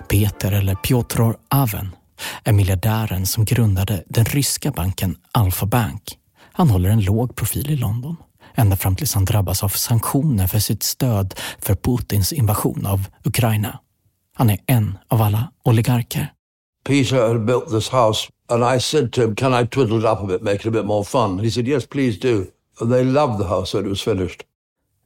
Peter, 0.08 0.52
eller 0.52 0.74
Piotr 0.74 1.22
Aven, 1.48 1.96
är 2.44 2.52
miljardären 2.52 3.26
som 3.26 3.44
grundade 3.44 4.04
den 4.08 4.24
ryska 4.24 4.70
banken 4.70 5.16
Alfa 5.32 5.66
Bank. 5.66 6.02
Han 6.52 6.70
håller 6.70 6.90
en 6.90 7.00
låg 7.00 7.36
profil 7.36 7.70
i 7.70 7.76
London 7.76 8.16
ända 8.58 8.76
fram 8.76 8.96
tills 8.96 9.14
han 9.14 9.24
drabbas 9.24 9.62
av 9.62 9.68
sanktioner 9.68 10.46
för 10.46 10.58
sitt 10.58 10.82
stöd 10.82 11.34
för 11.58 11.74
Putins 11.74 12.32
invasion 12.32 12.86
av 12.86 13.04
Ukraina. 13.24 13.78
Han 14.34 14.50
är 14.50 14.58
en 14.66 14.98
av 15.08 15.22
alla 15.22 15.50
oligarker. 15.64 16.32
Peter 16.84 17.28
had 17.28 17.44
built 17.44 17.70
this 17.70 17.88
house 17.92 18.30
and 18.48 18.76
I 18.76 18.80
said 18.80 19.12
to 19.12 19.20
him, 19.20 19.36
can 19.36 19.64
I 19.64 19.66
twiddle 19.66 19.98
it 19.98 20.04
up 20.04 20.20
a 20.20 20.26
bit, 20.26 20.42
make 20.42 20.54
it 20.54 20.66
a 20.66 20.70
bit 20.70 20.84
more 20.84 21.04
fun? 21.04 21.38
He 21.38 21.50
said, 21.50 21.68
yes, 21.68 21.86
please 21.86 22.18
do. 22.20 22.44
And 22.80 22.92
they 22.92 23.04
loved 23.04 23.38
the 23.38 23.48
house 23.48 23.76
when 23.76 23.86
it 23.86 23.90
was 23.90 24.02
finished. 24.02 24.42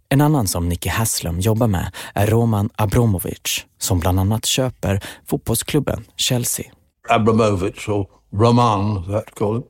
En 0.08 0.20
annan 0.20 0.48
som 0.48 0.68
Nicky 0.68 0.88
Haslem 0.88 1.40
jobbar 1.40 1.66
med 1.66 1.92
är 2.14 2.26
Roman 2.26 2.70
Abramovich 2.76 3.64
som 3.78 4.00
bland 4.00 4.20
annat 4.20 4.44
köper 4.44 5.00
fotbollsklubben 5.26 6.04
Chelsea. 6.16 6.66
Abramovich, 7.14 7.88
or 7.88 8.08
Roman, 8.32 9.06
that 9.08 9.34
call 9.34 9.56
him. 9.56 9.64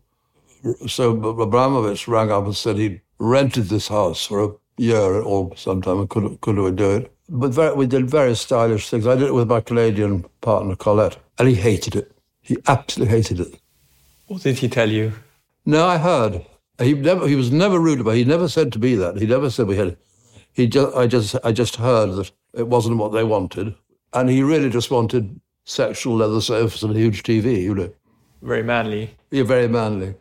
So 0.88 1.10
Abramovich 1.40 2.06
rang 2.06 2.30
up 2.30 2.44
and 2.44 2.56
said 2.56 2.76
he'd 2.76 3.00
rented 3.18 3.64
this 3.64 3.88
house 3.88 4.26
for 4.26 4.44
a 4.44 4.50
year 4.78 5.20
or 5.22 5.56
sometime 5.56 6.00
and 6.00 6.08
couldn't, 6.08 6.40
couldn't 6.40 6.76
do 6.76 6.90
it. 6.92 7.12
But 7.28 7.52
very, 7.52 7.74
we 7.74 7.86
did 7.86 8.10
very 8.10 8.34
stylish 8.34 8.88
things. 8.88 9.06
I 9.06 9.14
did 9.14 9.28
it 9.28 9.34
with 9.34 9.48
my 9.48 9.60
Canadian 9.60 10.24
partner, 10.40 10.76
Colette, 10.76 11.16
and 11.38 11.48
he 11.48 11.54
hated 11.54 11.96
it. 11.96 12.12
He 12.40 12.56
absolutely 12.66 13.16
hated 13.16 13.40
it. 13.40 13.60
What 14.26 14.42
did 14.42 14.58
he 14.58 14.68
tell 14.68 14.90
you? 14.90 15.12
No, 15.64 15.86
I 15.86 15.98
heard. 15.98 16.44
He 16.78 16.94
never. 16.94 17.28
He 17.28 17.36
was 17.36 17.52
never 17.52 17.78
rude 17.78 18.00
about. 18.00 18.14
It. 18.14 18.18
He 18.18 18.24
never 18.24 18.48
said 18.48 18.72
to 18.72 18.78
me 18.78 18.94
that. 18.96 19.16
He 19.16 19.26
never 19.26 19.50
said 19.50 19.66
we 19.66 19.76
had. 19.76 19.96
He 20.52 20.66
just. 20.66 20.96
I 20.96 21.06
just. 21.06 21.36
I 21.44 21.52
just 21.52 21.76
heard 21.76 22.10
that 22.16 22.32
it 22.54 22.66
wasn't 22.66 22.98
what 22.98 23.12
they 23.12 23.24
wanted, 23.24 23.74
and 24.12 24.28
he 24.28 24.42
really 24.42 24.70
just 24.70 24.90
wanted 24.90 25.40
sexual 25.66 26.18
leather 26.18 26.40
sofas 26.40 26.82
and 26.82 26.96
a 26.96 26.98
huge 26.98 27.22
TV. 27.22 27.62
You 27.62 27.74
know. 27.74 27.88
Very 28.42 28.62
manly. 28.62 29.10
Yeah, 29.30 29.46
very 29.46 29.68
manly. 29.68 30.14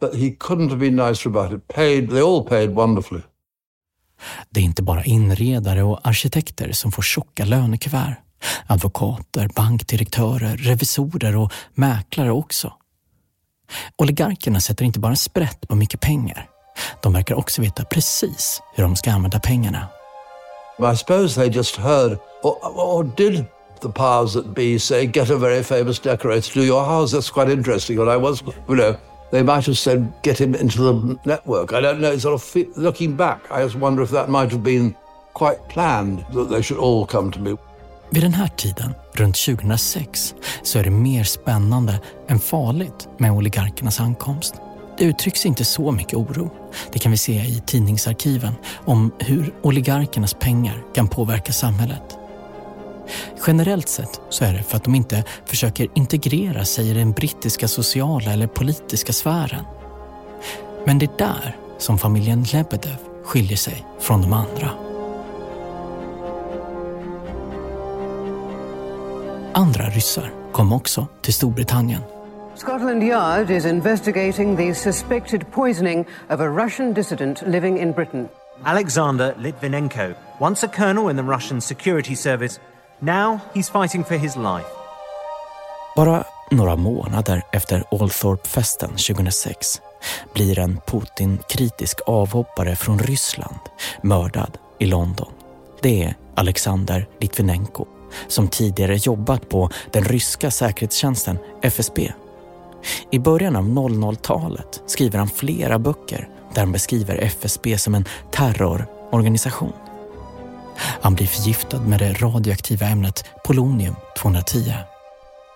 But 0.00 0.14
he 0.14 0.30
couldn't 0.30 0.68
have 0.68 0.80
been 0.80 0.96
nicer 0.96 1.28
about 1.28 1.52
it. 1.52 1.68
Paid. 1.68 2.10
They 2.10 2.20
all 2.20 2.44
paid 2.44 2.70
wonderfully. 2.70 3.22
Det 4.50 4.60
är 4.60 4.64
inte 4.64 4.82
bara 4.82 5.04
inredare 5.04 5.82
och 5.82 6.00
arkitekter 6.06 6.72
som 6.72 6.92
får 6.92 7.02
tjocka 7.02 7.44
lönekuvert. 7.44 8.16
Advokater, 8.66 9.48
bankdirektörer, 9.54 10.56
revisorer 10.56 11.36
och 11.36 11.52
mäklare 11.74 12.30
också. 12.30 12.72
Oligarkerna 13.96 14.60
sätter 14.60 14.84
inte 14.84 15.00
bara 15.00 15.16
sprätt 15.16 15.68
på 15.68 15.74
mycket 15.74 16.00
pengar. 16.00 16.48
De 17.02 17.12
verkar 17.12 17.34
också 17.34 17.62
veta 17.62 17.84
precis 17.84 18.62
hur 18.74 18.84
de 18.84 18.96
ska 18.96 19.12
använda 19.12 19.40
pengarna. 19.40 19.88
I 20.92 20.96
suppose 20.96 21.40
they 21.40 21.48
just 21.48 21.76
heard, 21.76 22.18
or, 22.42 22.56
or 22.62 23.04
did 23.16 23.44
the 23.84 23.92
powers 23.92 24.32
that 24.34 24.54
be 24.54 24.78
say, 24.78 25.06
get 25.06 25.30
a 25.30 25.36
very 25.36 25.62
famous 25.62 26.00
decorator 26.00 26.48
to 26.48 26.60
do 26.60 26.64
your 26.64 26.84
house? 26.84 27.12
That's 27.12 27.30
quite 27.30 27.50
interesting. 27.50 28.00
And 28.00 28.10
I 28.10 28.16
was, 28.16 28.42
you 28.68 28.76
know, 28.76 28.96
they 29.30 29.42
might 29.42 29.66
have 29.66 29.78
said, 29.78 30.12
get 30.22 30.40
him 30.40 30.54
into 30.54 30.78
the 30.82 31.18
network. 31.24 31.72
I 31.72 31.80
don't 31.80 32.00
know. 32.00 32.18
Sort 32.18 32.34
of 32.34 32.76
looking 32.76 33.16
back, 33.16 33.40
I 33.50 33.62
just 33.62 33.76
wonder 33.76 34.02
if 34.02 34.10
that 34.10 34.28
might 34.28 34.50
have 34.50 34.62
been 34.62 34.94
quite 35.32 35.58
planned 35.68 36.24
that 36.34 36.48
they 36.50 36.62
should 36.62 36.80
all 36.80 37.06
come 37.06 37.30
to 37.32 37.40
me. 37.40 37.56
Vid 38.10 38.22
den 38.22 38.34
här 38.34 38.48
tiden, 38.48 38.94
runt 39.12 39.36
2006, 39.36 40.34
så 40.62 40.78
är 40.78 40.84
det 40.84 40.90
mer 40.90 41.24
spännande 41.24 42.00
än 42.28 42.38
farligt 42.38 43.08
med 43.18 43.32
oligarkernas 43.32 44.00
ankomst. 44.00 44.54
Det 44.98 45.04
uttrycks 45.04 45.46
inte 45.46 45.64
så 45.64 45.90
mycket 45.90 46.14
oro. 46.14 46.50
Det 46.92 46.98
kan 46.98 47.12
vi 47.12 47.18
se 47.18 47.32
i 47.32 47.62
tidningsarkiven 47.66 48.54
om 48.84 49.12
hur 49.18 49.54
oligarkernas 49.62 50.34
pengar 50.34 50.82
kan 50.94 51.08
påverka 51.08 51.52
samhället. 51.52 52.13
Generellt 53.46 53.88
sett 53.88 54.20
så 54.28 54.44
är 54.44 54.52
det 54.52 54.62
för 54.62 54.76
att 54.76 54.84
de 54.84 54.94
inte 54.94 55.24
försöker 55.46 55.88
integrera 55.94 56.64
sig 56.64 56.90
i 56.90 56.94
den 56.94 57.12
brittiska 57.12 57.68
sociala 57.68 58.32
eller 58.32 58.46
politiska 58.46 59.12
sfären. 59.12 59.64
Men 60.84 60.98
det 60.98 61.06
är 61.06 61.18
där 61.18 61.56
som 61.78 61.98
familjen 61.98 62.42
Lebedev 62.52 62.96
skiljer 63.24 63.56
sig 63.56 63.86
från 64.00 64.22
de 64.22 64.32
andra. 64.32 64.70
Andra 69.52 69.88
ryssar 69.88 70.32
kom 70.52 70.72
också 70.72 71.06
till 71.22 71.34
Storbritannien. 71.34 72.00
Scotland 72.56 73.02
Yard 73.02 73.50
is 73.50 73.64
investigating 73.64 74.56
the 74.56 74.74
suspected 74.74 75.52
poisoning 75.52 76.06
of 76.30 76.40
a 76.40 76.48
Russian 76.48 76.92
dissident 76.92 77.42
living 77.46 77.78
in 77.78 77.92
Britain. 77.92 78.28
Alexander 78.64 79.34
Litvinenko, 79.38 80.14
once 80.40 80.66
a 80.66 80.68
colonel 80.68 81.10
in 81.10 81.16
the 81.16 81.22
Russian 81.22 81.60
security 81.60 82.16
service, 82.16 82.60
now 83.04 83.38
he's 83.54 83.72
fighting 83.72 84.04
for 84.04 84.14
his 84.14 84.36
life. 84.36 84.68
Bara 85.96 86.24
några 86.50 86.76
månader 86.76 87.42
efter 87.52 87.84
Althorp-festen 87.90 88.90
2006 88.90 89.80
blir 90.34 90.58
en 90.58 90.80
Putin-kritisk 90.86 92.00
avhoppare 92.06 92.76
från 92.76 92.98
Ryssland 92.98 93.58
mördad 94.02 94.58
i 94.78 94.86
London. 94.86 95.32
Det 95.82 96.04
är 96.04 96.14
Alexander 96.34 97.08
Litvinenko 97.20 97.86
som 98.28 98.48
tidigare 98.48 98.96
jobbat 98.96 99.48
på 99.48 99.70
den 99.92 100.04
ryska 100.04 100.50
säkerhetstjänsten 100.50 101.38
FSB. 101.62 102.12
I 103.10 103.18
början 103.18 103.56
av 103.56 103.64
00-talet 103.64 104.82
skriver 104.86 105.18
han 105.18 105.28
flera 105.28 105.78
böcker 105.78 106.28
där 106.54 106.60
han 106.60 106.72
beskriver 106.72 107.18
FSB 107.18 107.78
som 107.78 107.94
en 107.94 108.04
terrororganisation. 108.30 109.72
Han 110.76 111.14
blir 111.14 111.26
förgiftad 111.26 111.80
med 111.80 111.98
det 111.98 112.12
radioaktiva 112.12 112.86
ämnet 112.86 113.24
polonium-210. 113.44 114.72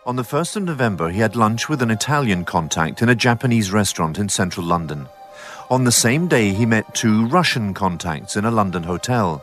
On 0.05 0.17
the 0.17 0.23
1st 0.23 0.57
of 0.57 0.63
November, 0.63 1.09
he 1.09 1.23
had 1.23 1.37
lunch 1.37 1.71
with 1.71 1.83
an 1.83 1.91
Italian 1.91 2.45
contact 2.45 3.03
in 3.03 3.09
a 3.09 3.15
Japanese 3.19 3.73
restaurant 3.73 4.19
in 4.19 4.29
central 4.29 4.67
London. 4.67 5.07
On 5.71 5.85
the 5.85 5.93
same 5.93 6.29
day, 6.29 6.51
he 6.51 6.67
met 6.67 6.95
two 6.95 7.27
Russian 7.27 7.75
contacts 7.75 8.37
in 8.37 8.45
a 8.45 8.51
London 8.51 8.83
hotel. 8.83 9.43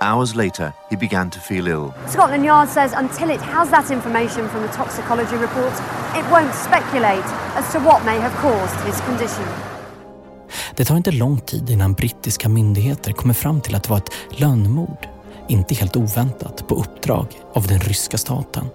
Hours 0.00 0.34
later, 0.34 0.74
he 0.90 0.96
began 0.96 1.30
to 1.30 1.38
feel 1.38 1.68
ill. 1.68 1.94
Scotland 2.08 2.44
Yard 2.44 2.68
says 2.68 2.92
until 2.92 3.30
it 3.30 3.40
has 3.40 3.70
that 3.70 3.92
information 3.92 4.48
from 4.48 4.62
the 4.62 4.68
toxicology 4.68 5.36
report, 5.36 5.72
it 6.16 6.28
won't 6.32 6.52
speculate 6.52 7.28
as 7.54 7.70
to 7.70 7.78
what 7.78 8.04
may 8.04 8.18
have 8.18 8.34
caused 8.42 8.80
his 8.80 9.00
condition. 9.02 9.71
Det 10.76 10.84
tar 10.84 10.96
inte 10.96 11.12
lång 11.12 11.40
tid 11.40 11.70
innan 11.70 11.92
brittiska 11.92 12.48
myndigheter 12.48 13.12
kommer 13.12 13.34
fram 13.34 13.60
till 13.60 13.74
att 13.74 13.82
det 13.82 13.90
var 13.90 13.96
ett 13.96 14.40
lönnmord, 14.40 15.08
inte 15.48 15.74
helt 15.74 15.96
oväntat 15.96 16.68
på 16.68 16.74
uppdrag 16.74 17.26
av 17.52 17.66
den 17.66 17.78
ryska 17.78 18.18
staten. 18.18 18.66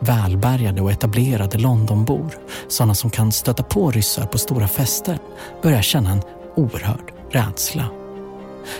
Välbärgade 0.00 0.82
och 0.82 0.90
etablerade 0.90 1.58
Londonbor, 1.58 2.38
sådana 2.68 2.94
som 2.94 3.10
kan 3.10 3.32
stöta 3.32 3.62
på 3.62 3.90
ryssar 3.90 4.26
på 4.26 4.38
stora 4.38 4.68
fester, 4.68 5.18
börjar 5.62 5.82
känna 5.82 6.10
en 6.10 6.22
oerhörd 6.56 7.12
rädsla. 7.30 7.84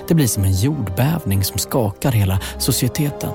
Det 0.08 0.14
blir 0.14 0.26
som 0.26 0.44
en 0.44 0.52
jordbävning 0.52 1.44
som 1.44 1.58
skakar 1.58 2.12
hela 2.12 2.40
societeten. 2.58 3.30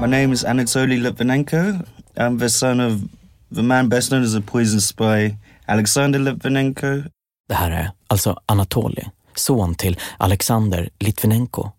My 0.00 0.06
name 0.06 0.34
is 0.34 0.44
Anatoly 0.44 0.96
Litvinenko. 0.96 1.56
I'm 2.16 2.38
the 2.38 2.48
son 2.48 2.80
of 2.80 3.19
the 3.54 3.62
man 3.62 3.88
best 3.88 4.10
known 4.10 4.24
as 4.24 4.34
a 4.34 4.40
poison 4.40 4.80
spy, 4.80 5.36
Alexander 5.66 6.18
Litvinenko. 6.18 7.02
Det 7.48 7.54
här 7.54 7.70
är 7.70 7.90
alltså 8.06 8.40
Anatoly, 8.46 9.04
son 9.34 9.74
till 9.74 9.98
Alexander 10.18 10.88
Litvinenko. 10.98 11.70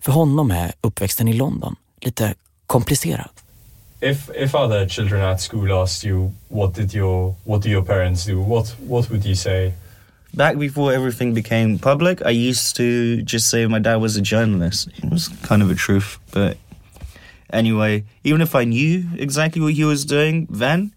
För 0.00 0.12
honom 0.12 0.50
är 0.50 0.72
uppväxten 0.80 1.28
i 1.28 1.32
London 1.32 1.76
lite 2.00 2.34
komplicerad. 2.66 3.30
If 4.00 4.30
if 4.34 4.54
other 4.54 4.88
children 4.88 5.22
at 5.22 5.40
school 5.40 5.72
asked 5.72 6.10
you 6.10 6.32
what 6.48 6.74
did 6.74 6.94
your 6.94 7.34
what 7.44 7.62
do 7.62 7.68
your 7.68 7.84
parents 7.84 8.24
do, 8.26 8.40
what 8.40 8.76
what 8.88 9.10
would 9.10 9.24
you 9.24 9.36
say? 9.36 9.72
Back 10.32 10.58
before 10.58 10.94
everything 10.94 11.34
became 11.34 11.78
public, 11.78 12.20
I 12.22 12.50
used 12.50 12.76
to 12.76 13.22
just 13.24 13.48
say 13.50 13.66
my 13.66 13.80
dad 13.80 13.96
was 13.96 14.16
a 14.16 14.20
journalist. 14.20 14.88
It 14.96 15.10
was 15.10 15.28
kind 15.48 15.62
of 15.62 15.70
a 15.70 15.74
truth, 15.74 16.18
but 16.32 16.56
anyway, 17.50 18.04
even 18.24 18.40
if 18.40 18.54
I 18.54 18.64
knew 18.64 19.04
exactly 19.16 19.60
what 19.62 19.74
he 19.74 19.84
was 19.84 20.04
doing 20.04 20.46
then, 20.50 20.92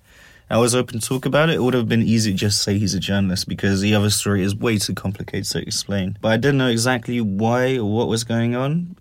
I 0.49 0.57
was 0.57 0.75
open 0.75 0.99
to 0.99 1.07
talk 1.07 1.25
about 1.25 1.49
it. 1.49 1.55
It 1.55 1.63
would 1.63 1.73
have 1.73 1.87
been 1.87 2.01
easy 2.01 2.31
to 2.31 2.37
just 2.37 2.61
say 2.61 2.77
he's 2.77 2.93
a 2.93 2.99
journalist 2.99 3.47
because 3.47 3.79
the 3.79 3.95
other 3.95 4.09
story 4.09 4.43
is 4.43 4.53
way 4.53 4.77
too 4.77 4.93
complicated 4.93 5.45
to 5.51 5.59
explain. 5.59 6.17
But 6.21 6.33
I 6.33 6.37
didn't 6.37 6.57
know 6.57 6.67
exactly 6.67 7.21
why 7.21 7.77
or 7.77 7.85
what 7.85 8.09
was 8.09 8.25
going 8.25 8.55
on 8.55 8.97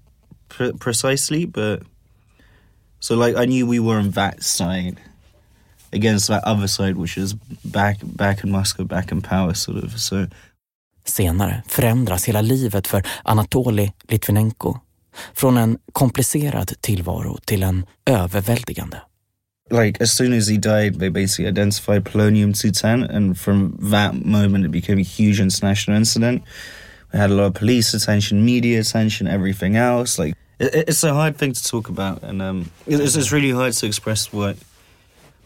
pre- 0.49 0.73
precisely, 0.73 1.47
but 1.47 1.83
so 3.01 3.17
like 3.17 3.35
I 3.37 3.47
knew 3.47 3.67
we 3.67 3.81
were 3.81 3.99
on 3.99 4.11
that 4.11 4.45
side 4.45 5.01
against 5.93 6.29
that 6.29 6.45
other 6.45 6.69
side, 6.69 6.97
which 6.97 7.19
is 7.19 7.35
back 7.65 7.99
back 8.03 8.45
in 8.45 8.51
Moscow, 8.53 8.85
back 8.85 9.11
in 9.11 9.21
power, 9.21 9.55
sort 9.55 9.83
of. 9.83 9.99
So 10.01 10.27
Senare 11.05 11.63
förändras 11.67 12.25
hela 12.25 12.43
livet 12.43 12.87
för 12.87 13.03
Anatoli 13.25 13.93
Litvinenko. 14.09 14.81
Från 15.35 15.57
en 15.57 15.79
komplicerad 15.93 16.73
tillvaro 16.81 17.39
till 17.45 17.63
en 17.63 17.87
överväldigande. 18.07 19.01
like 19.71 20.01
as 20.01 20.13
soon 20.13 20.33
as 20.33 20.49
he 20.49 20.59
died, 20.59 20.97
they 20.97 21.09
basically 21.09 21.47
identified 21.47 22.05
polonium 22.05 22.53
210, 22.53 23.05
and 23.05 23.39
from 23.39 23.77
that 23.81 24.15
moment, 24.25 24.65
it 24.65 24.71
became 24.71 24.99
a 24.99 25.03
huge 25.03 25.41
international 25.41 25.97
incident. 25.97 26.43
We 27.13 27.19
had 27.19 27.31
a 27.31 27.35
lot 27.35 27.47
of 27.47 27.55
police 27.55 27.95
attention, 27.95 28.45
media 28.45 28.81
attention, 28.81 29.27
everything 29.27 29.77
else. 29.77 30.19
Like 30.19 30.35
it, 30.59 30.89
it's 30.89 31.05
a 31.05 31.15
hard 31.15 31.37
thing 31.37 31.53
to 31.53 31.65
talk 31.65 31.89
about, 31.89 32.23
and 32.23 32.43
um, 32.43 32.71
it's, 32.87 33.17
it's 33.17 33.33
really 33.33 33.51
hard 33.51 33.73
to 33.75 33.87
express 33.87 34.33
what 34.33 34.57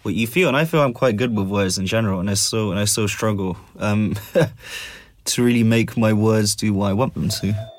what 0.03 0.15
you 0.15 0.27
feel. 0.27 0.49
And 0.49 0.57
I 0.57 0.65
feel 0.65 0.81
I'm 0.81 0.95
quite 0.95 1.17
good 1.17 1.37
with 1.37 1.49
words 1.49 1.79
in 1.79 1.87
general, 1.87 2.21
and 2.21 2.31
I 2.31 2.35
still 2.35 2.71
and 2.71 2.81
I 2.81 2.85
still 2.87 3.09
struggle 3.09 3.57
um, 3.79 4.15
to 5.25 5.45
really 5.45 5.65
make 5.65 5.97
my 5.97 6.13
words 6.13 6.55
do 6.55 6.73
what 6.73 6.91
I 6.91 6.93
want 6.93 7.15
them 7.15 7.29
to. 7.29 7.74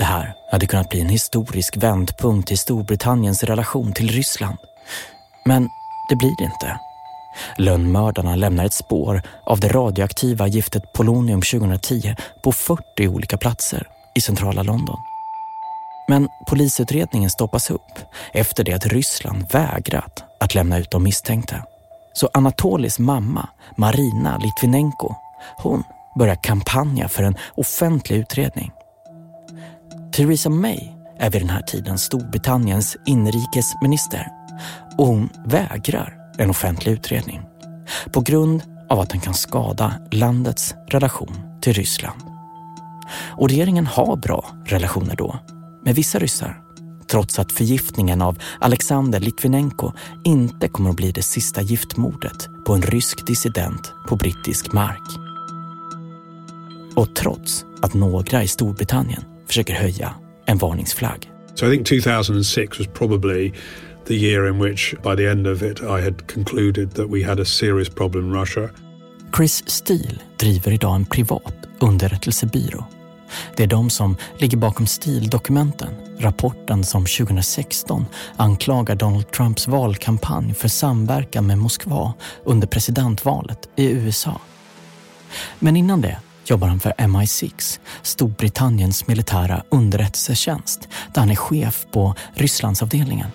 Det 0.00 0.04
här 0.06 0.34
hade 0.50 0.66
kunnat 0.66 0.88
bli 0.88 1.00
en 1.00 1.08
historisk 1.08 1.76
vändpunkt 1.76 2.52
i 2.52 2.56
Storbritanniens 2.56 3.44
relation 3.44 3.92
till 3.92 4.08
Ryssland. 4.08 4.56
Men 5.44 5.68
det 6.08 6.16
blir 6.16 6.36
det 6.38 6.44
inte. 6.44 6.80
Lönnmördarna 7.58 8.36
lämnar 8.36 8.64
ett 8.64 8.72
spår 8.72 9.22
av 9.44 9.60
det 9.60 9.68
radioaktiva 9.68 10.46
giftet 10.46 10.92
polonium 10.92 11.42
2010 11.42 12.16
på 12.44 12.52
40 12.52 13.08
olika 13.08 13.36
platser 13.36 13.88
i 14.14 14.20
centrala 14.20 14.62
London. 14.62 14.96
Men 16.08 16.28
polisutredningen 16.46 17.30
stoppas 17.30 17.70
upp 17.70 17.98
efter 18.32 18.64
det 18.64 18.72
att 18.72 18.86
Ryssland 18.86 19.52
vägrat 19.52 20.24
att 20.40 20.54
lämna 20.54 20.78
ut 20.78 20.90
de 20.90 21.02
misstänkta. 21.02 21.56
Så 22.12 22.30
Anatolis 22.34 22.98
mamma, 22.98 23.48
Marina 23.76 24.38
Litvinenko, 24.38 25.14
hon 25.56 25.84
börjar 26.18 26.42
kampanja 26.42 27.08
för 27.08 27.22
en 27.22 27.36
offentlig 27.54 28.16
utredning. 28.16 28.72
Theresa 30.12 30.50
May 30.50 30.88
är 31.18 31.30
vid 31.30 31.42
den 31.42 31.50
här 31.50 31.62
tiden 31.62 31.98
Storbritanniens 31.98 32.96
inrikesminister 33.06 34.26
och 34.98 35.06
hon 35.06 35.28
vägrar 35.46 36.16
en 36.38 36.50
offentlig 36.50 36.92
utredning 36.92 37.40
på 38.12 38.20
grund 38.20 38.62
av 38.88 39.00
att 39.00 39.10
den 39.10 39.20
kan 39.20 39.34
skada 39.34 39.94
landets 40.10 40.74
relation 40.88 41.36
till 41.60 41.72
Ryssland. 41.72 42.22
Och 43.12 43.48
regeringen 43.48 43.86
har 43.86 44.16
bra 44.16 44.50
relationer 44.66 45.16
då 45.16 45.38
med 45.84 45.94
vissa 45.94 46.18
ryssar 46.18 46.60
trots 47.10 47.38
att 47.38 47.52
förgiftningen 47.52 48.22
av 48.22 48.38
Alexander 48.60 49.20
Litvinenko 49.20 49.92
inte 50.24 50.68
kommer 50.68 50.90
att 50.90 50.96
bli 50.96 51.12
det 51.12 51.22
sista 51.22 51.62
giftmordet 51.62 52.48
på 52.66 52.74
en 52.74 52.82
rysk 52.82 53.26
dissident 53.26 53.92
på 54.08 54.16
brittisk 54.16 54.72
mark. 54.72 55.18
Och 56.96 57.14
trots 57.14 57.64
att 57.82 57.94
några 57.94 58.42
i 58.42 58.48
Storbritannien 58.48 59.24
försöker 59.50 59.74
höja 59.74 60.14
en 60.46 60.58
varningsflagg. 60.58 61.30
So 61.54 61.66
I 61.66 61.76
think 61.76 61.86
2006 61.86 62.78
was 62.78 62.88
probably 62.88 63.52
the 64.06 64.14
year 64.14 64.48
in 64.48 64.58
which, 64.58 64.94
by 65.02 65.16
the 65.16 65.30
end 65.30 65.46
of 65.46 65.62
it, 65.62 65.80
I 65.80 66.04
had 66.04 66.26
concluded 66.26 66.94
that 66.94 67.10
we 67.10 67.26
had 67.26 67.40
a 67.40 67.44
serious 67.44 67.88
problem 67.88 68.24
in 68.24 68.40
Russia. 68.40 68.70
Chris 69.36 69.62
Steele 69.66 70.18
driver 70.36 70.72
idag 70.72 70.94
en 70.94 71.04
privat 71.04 71.54
underrättelsebyrå. 71.78 72.84
Det 73.56 73.62
är 73.62 73.66
de 73.66 73.90
som 73.90 74.16
ligger 74.38 74.56
bakom 74.56 74.86
Steele-dokumenten, 74.86 75.88
rapporten 76.18 76.84
som 76.84 77.06
2016 77.06 78.06
anklagar 78.36 78.94
Donald 78.94 79.30
Trumps 79.32 79.68
valkampanj 79.68 80.54
för 80.54 80.68
samverkan 80.68 81.46
med 81.46 81.58
Moskva 81.58 82.14
under 82.44 82.66
presidentvalet 82.66 83.68
i 83.76 83.90
USA. 83.90 84.40
Men 85.58 85.76
innan 85.76 86.00
det 86.00 86.18
jobbar 86.50 86.68
han 86.68 86.80
för 86.80 86.90
MI6, 86.90 87.80
Storbritanniens 88.02 89.06
militära 89.06 89.62
underrättelsetjänst, 89.68 90.88
där 91.14 91.20
han 91.20 91.30
är 91.30 91.36
chef 91.36 91.86
på 91.92 92.14
Rysslandsavdelningen. 92.34 93.26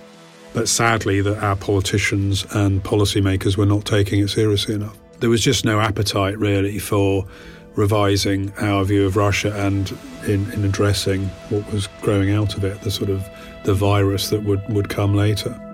But 0.54 0.70
sadly, 0.70 1.24
that 1.24 1.44
our 1.44 1.56
politicians 1.56 2.46
and 2.50 2.84
policymakers 2.84 3.58
were 3.58 3.66
not 3.66 3.86
taking 3.86 4.24
it 4.24 4.32
seriously 4.32 4.76
enough. 4.76 4.94
There 5.20 5.30
was 5.30 5.48
just 5.48 5.66
no 5.66 5.80
appetite 5.80 6.38
really 6.40 6.80
for 6.80 7.28
revising 7.76 8.52
our 8.62 8.86
view 8.86 9.08
of 9.08 9.18
Russia 9.18 9.54
and 9.66 9.94
in, 10.28 10.52
in 10.54 10.64
addressing 10.64 11.30
what 11.50 11.74
was 11.74 11.90
growing 12.02 12.32
out 12.32 12.58
of 12.58 12.64
it, 12.64 12.82
the 12.82 12.92
sort 12.92 13.10
of 13.10 13.22
the 13.64 13.74
virus 13.74 14.30
that 14.30 14.44
would, 14.44 14.62
would 14.70 14.90
come 14.90 15.14
later. 15.14 15.65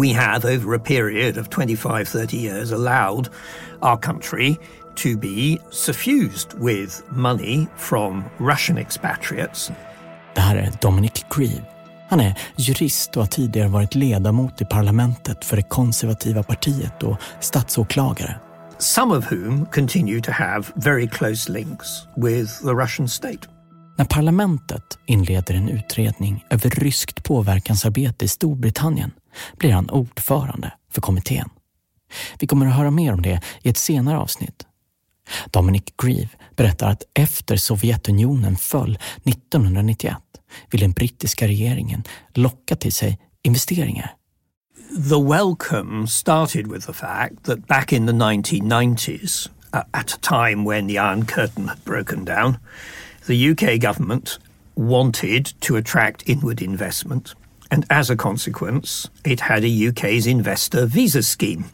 We 0.00 0.14
have, 0.14 0.46
over 0.46 0.74
a 0.74 0.78
period 0.78 1.36
of 1.36 1.50
25, 1.50 2.08
30 2.08 2.36
years, 2.36 2.72
allowed 2.72 3.28
our 3.82 3.98
country 3.98 4.58
to 4.94 5.18
be 5.18 5.60
suffused 5.70 6.54
with 6.54 7.02
money 7.10 7.68
from 7.76 8.24
Russian 8.38 8.78
expatriates. 8.78 9.70
Det 10.34 10.40
här 10.40 10.56
är 10.56 10.72
Dominic 10.80 11.26
Grieve. 11.36 11.64
Han 12.08 12.20
är 12.20 12.38
jurist 12.56 13.16
och 13.16 13.22
har 13.22 13.28
tidigare 13.28 13.68
varit 13.68 13.94
ledamot 13.94 14.60
i 14.60 14.64
parlamentet 14.64 15.44
för 15.44 15.56
det 15.56 15.62
konservativa 15.62 16.42
partiet 16.42 17.02
och 17.02 17.16
statsåklagare. 17.40 18.34
Some 18.78 19.16
of 19.16 19.32
whom 19.32 19.66
continue 19.66 20.20
to 20.20 20.30
have 20.32 20.64
very 20.74 21.08
close 21.08 21.52
links 21.52 22.06
with 22.16 22.62
the 22.62 22.74
Russian 22.74 23.08
state. 23.08 23.48
När 24.00 24.04
parlamentet 24.04 24.98
inleder 25.06 25.54
en 25.54 25.68
utredning 25.68 26.44
över 26.50 26.70
ryskt 26.70 27.22
påverkansarbete 27.22 28.24
i 28.24 28.28
Storbritannien 28.28 29.12
blir 29.58 29.72
han 29.72 29.90
ordförande 29.90 30.72
för 30.90 31.00
kommittén. 31.00 31.48
Vi 32.38 32.46
kommer 32.46 32.66
att 32.66 32.74
höra 32.74 32.90
mer 32.90 33.12
om 33.12 33.22
det 33.22 33.40
i 33.62 33.68
ett 33.68 33.76
senare 33.76 34.18
avsnitt. 34.18 34.66
Dominic 35.50 35.82
Grieve 36.02 36.28
berättar 36.56 36.90
att 36.90 37.02
efter 37.14 37.56
Sovjetunionen 37.56 38.56
föll 38.56 38.98
1991 39.24 40.16
vill 40.70 40.80
den 40.80 40.92
brittiska 40.92 41.48
regeringen 41.48 42.04
locka 42.34 42.76
till 42.76 42.92
sig 42.92 43.18
investeringar. 43.42 44.14
The 45.10 45.22
welcome 45.22 46.06
started 46.08 46.66
with 46.66 46.86
the 46.86 46.92
fact 46.92 47.44
that 47.44 47.66
back 47.66 47.92
in 47.92 48.06
the 48.06 48.12
1990s, 48.12 49.50
at 49.70 50.12
a 50.12 50.18
time 50.20 50.70
when 50.70 50.88
the 50.88 50.94
Iron 50.94 51.26
Curtain 51.26 51.68
had 51.68 51.84
broken 51.84 52.24
down, 52.24 52.56
the 53.26 53.50
UK 53.50 53.80
government 53.80 54.38
wanted 54.76 55.52
to 55.60 55.76
attract 55.76 56.28
inward 56.28 56.62
investment. 56.62 57.34
And 57.70 57.86
as 57.88 58.10
a 58.10 58.16
consequence, 58.16 59.08
it 59.24 59.40
had 59.40 59.64
a 59.64 59.88
UK's 59.88 60.26
investor 60.26 60.86
visa 60.86 61.22
scheme, 61.22 61.64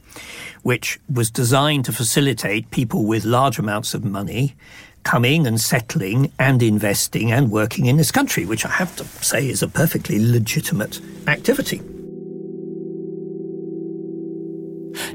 which 0.62 0.98
was 1.08 1.30
designed 1.30 1.84
to 1.86 1.92
facilitate 1.92 2.70
people 2.70 3.06
with 3.06 3.24
large 3.24 3.58
amounts 3.58 3.94
of 3.94 4.04
money 4.04 4.54
coming 5.02 5.46
and 5.46 5.60
settling 5.60 6.32
and 6.38 6.62
investing 6.62 7.32
and 7.32 7.50
working 7.50 7.86
in 7.86 7.96
this 7.96 8.10
country, 8.10 8.44
which 8.44 8.66
I 8.66 8.68
have 8.68 8.96
to 8.96 9.04
say 9.22 9.48
is 9.48 9.62
a 9.62 9.68
perfectly 9.68 10.18
legitimate 10.18 11.00
activity. 11.26 11.80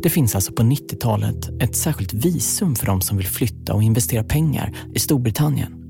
Det 0.04 0.10
finns 0.10 0.36
alltså 0.36 0.54
på 0.54 0.64
90-talet 0.64 1.62
ett 1.62 1.76
särskilt 1.76 2.14
visum 2.14 2.76
för 2.76 2.86
de 2.86 3.02
som 3.02 3.18
vill 3.18 3.28
flytta 3.28 3.74
och 3.74 3.84
investera 3.84 4.24
pengar 4.24 4.72
i 4.94 5.00
Storbritannien. 5.00 5.81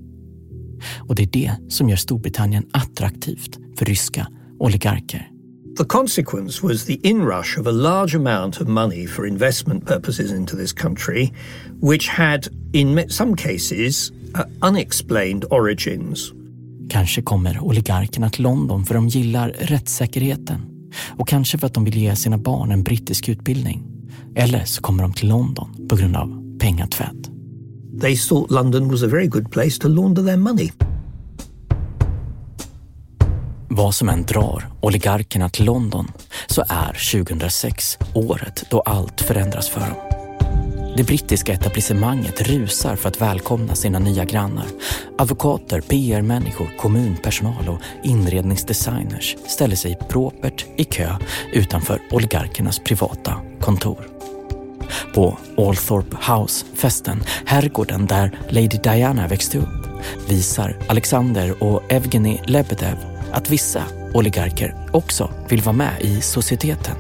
Och 1.00 1.16
det 1.16 1.24
är 1.24 1.28
det 1.28 1.52
som 1.70 1.90
gör 1.90 1.98
Storbritannien 1.98 2.66
attraktivt 2.72 3.60
för 3.78 3.86
ryska 3.86 4.28
oligarker. 4.60 5.28
The 5.78 5.86
consequence 5.86 6.68
was 6.68 6.86
the 6.86 6.94
inrush 6.94 7.60
of 7.60 7.68
a 7.68 7.72
large 7.72 8.16
amount 8.16 8.62
of 8.62 8.68
money 8.68 9.08
for 9.08 9.28
investment 9.28 9.86
purposes 9.86 10.32
into 10.32 10.58
this 10.58 10.74
country, 10.74 11.32
which 11.82 12.10
had, 12.10 12.48
in 12.74 13.10
some 13.10 13.36
cases, 13.36 14.12
uh, 14.36 14.68
unexplained 14.70 15.46
origins. 15.50 16.34
Kanske 16.90 17.22
kommer 17.22 17.60
oligarkerna 17.60 18.30
till 18.30 18.44
London 18.44 18.86
för 18.86 18.94
de 18.94 19.08
gillar 19.08 19.50
rättssäkerheten 19.50 20.62
och 21.18 21.28
kanske 21.28 21.58
för 21.58 21.68
att 21.68 21.74
de 21.74 21.84
vill 21.86 21.98
ge 21.98 22.16
sina 22.16 22.38
barn 22.38 22.72
en 22.72 22.84
brittisk 22.84 23.30
utbildning. 23.30 23.84
Eller 24.36 24.66
så 24.66 24.82
kommer 24.82 25.04
de 25.04 25.14
till 25.14 25.30
London 25.30 25.88
på 25.90 25.96
grund 25.96 26.16
av 26.16 26.58
pengatvätt. 26.60 27.32
They 28.02 28.16
thought 28.16 28.52
London 28.52 28.88
was 28.88 29.04
a 29.04 29.08
very 29.08 29.28
good 29.28 29.52
place 29.52 29.80
to 29.80 29.88
launder 29.88 30.24
their 30.24 30.38
money. 30.38 30.72
Vad 33.70 33.96
som 33.96 34.10
än 34.10 34.24
drar 34.24 34.68
oligarkerna 34.82 35.50
till 35.50 35.66
London 35.66 36.08
så 36.48 36.64
är 36.70 37.24
2006 37.24 37.98
året 38.14 38.66
då 38.70 38.80
allt 38.80 39.22
förändras 39.22 39.70
för 39.70 39.80
dem. 39.80 40.22
Det 40.98 41.04
brittiska 41.04 41.54
etablissemanget 41.54 42.42
rusar 42.42 42.96
för 42.96 43.10
att 43.10 43.22
välkomna 43.22 43.76
sina 43.76 44.00
nya 44.00 44.26
grannar. 44.26 44.66
Advokater, 45.18 45.82
PR-människor, 45.82 46.78
kommunpersonal 46.78 47.70
och 47.70 47.82
inredningsdesigners 48.04 49.36
ställer 49.48 49.76
sig 49.76 49.98
propert 50.10 50.66
i 50.76 50.84
kö 50.84 51.16
utanför 51.54 52.02
oligarkernas 52.12 52.80
privata 52.80 53.36
kontor. 53.60 54.21
På 55.14 55.38
Althorpe 55.58 56.18
House-festen, 56.32 57.24
herrgården 57.46 58.06
där 58.06 58.40
Lady 58.50 58.80
Diana 58.84 59.28
växte 59.28 59.58
upp, 59.58 59.88
visar 60.28 60.78
Alexander 60.88 61.64
och 61.64 61.92
Evgeny 61.92 62.40
Lebedev 62.46 62.98
att 63.32 63.50
vissa 63.50 63.84
oligarker 64.14 64.90
också 64.92 65.32
vill 65.50 65.62
vara 65.62 65.76
med 65.76 66.02
i 66.02 66.22
societeten. 66.22 66.96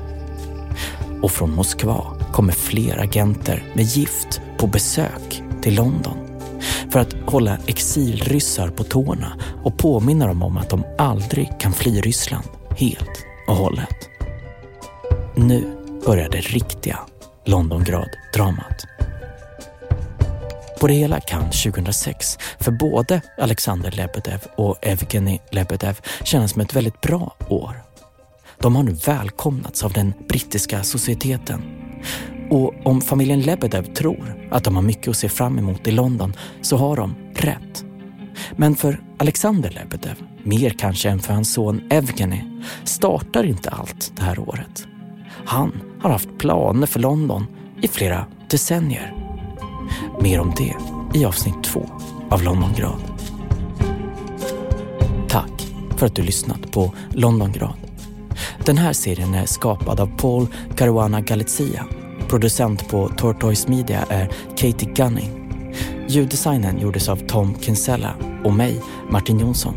Och 1.21 1.31
från 1.31 1.55
Moskva 1.55 2.05
kommer 2.31 2.53
fler 2.53 2.97
agenter 2.97 3.63
med 3.73 3.85
gift 3.85 4.41
på 4.57 4.67
besök 4.67 5.43
till 5.61 5.75
London 5.75 6.17
för 6.91 6.99
att 6.99 7.13
hålla 7.25 7.57
exilryssar 7.67 8.69
på 8.69 8.83
tårna 8.83 9.33
och 9.63 9.77
påminna 9.77 10.27
dem 10.27 10.43
om 10.43 10.57
att 10.57 10.69
de 10.69 10.83
aldrig 10.97 11.49
kan 11.59 11.73
fly 11.73 12.01
Ryssland 12.01 12.45
helt 12.77 13.25
och 13.47 13.55
hållet. 13.55 14.09
Nu 15.35 15.77
börjar 16.05 16.29
det 16.29 16.41
riktiga 16.41 16.99
Londongrad-dramat. 17.45 18.85
På 20.79 20.87
det 20.87 20.93
hela 20.93 21.19
kan 21.19 21.43
2006 21.43 22.37
för 22.59 22.71
både 22.71 23.21
Alexander 23.37 23.91
Lebedev 23.91 24.39
och 24.55 24.77
Evgeni 24.81 25.41
Lebedev 25.51 25.99
kännas 26.23 26.51
som 26.51 26.61
ett 26.61 26.75
väldigt 26.75 27.01
bra 27.01 27.35
år. 27.49 27.75
De 28.59 28.75
har 28.75 28.83
nu 28.83 28.91
välkomnats 28.91 29.83
av 29.83 29.93
den 29.93 30.13
brittiska 30.29 30.83
societeten. 30.83 31.61
Och 32.49 32.85
om 32.85 33.01
familjen 33.01 33.41
Lebedev 33.41 33.93
tror 33.93 34.47
att 34.51 34.63
de 34.63 34.75
har 34.75 34.83
mycket 34.83 35.07
att 35.07 35.17
se 35.17 35.29
fram 35.29 35.59
emot 35.59 35.87
i 35.87 35.91
London 35.91 36.33
så 36.61 36.77
har 36.77 36.95
de 36.95 37.15
rätt. 37.35 37.85
Men 38.55 38.75
för 38.75 39.01
Alexander 39.17 39.69
Lebedev, 39.69 40.15
mer 40.43 40.69
kanske 40.69 41.09
än 41.09 41.19
för 41.19 41.33
hans 41.33 41.53
son 41.53 41.81
Evgeni, 41.89 42.63
startar 42.83 43.43
inte 43.43 43.69
allt 43.69 44.13
det 44.15 44.23
här 44.23 44.39
året. 44.39 44.87
Han 45.45 45.90
har 46.01 46.09
haft 46.09 46.37
planer 46.37 46.87
för 46.87 46.99
London 46.99 47.47
i 47.81 47.87
flera 47.87 48.25
decennier. 48.49 49.15
Mer 50.21 50.39
om 50.39 50.53
det 50.57 50.75
i 51.19 51.25
avsnitt 51.25 51.63
två 51.63 51.89
av 52.29 52.43
Londongrad. 52.43 53.01
Tack 55.29 55.67
för 55.97 56.05
att 56.05 56.15
du 56.15 56.21
lyssnat 56.21 56.71
på 56.71 56.93
Londongrad. 57.09 57.73
Den 58.65 58.77
här 58.77 58.93
serien 58.93 59.33
är 59.33 59.45
skapad 59.45 59.99
av 59.99 60.17
Paul 60.17 60.47
Caruana 60.75 61.21
Galizia. 61.21 61.85
Producent 62.27 62.89
på 62.89 63.09
Tortoise 63.17 63.69
Media 63.69 64.05
är 64.09 64.29
Katie 64.57 64.93
Gunning. 64.93 65.29
Ljuddesignen 66.07 66.79
gjordes 66.79 67.09
av 67.09 67.15
Tom 67.15 67.55
Kinsella 67.61 68.13
och 68.43 68.53
mig, 68.53 68.81
Martin 69.09 69.39
Jonsson. 69.39 69.73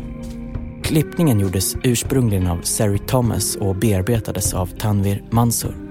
Klippningen 0.83 1.39
gjordes 1.39 1.75
ursprungligen 1.83 2.47
av 2.47 2.61
Sari 2.61 2.99
Thomas 2.99 3.55
och 3.55 3.75
bearbetades 3.75 4.53
av 4.53 4.65
Tanvir 4.65 5.23
Mansur. 5.29 5.84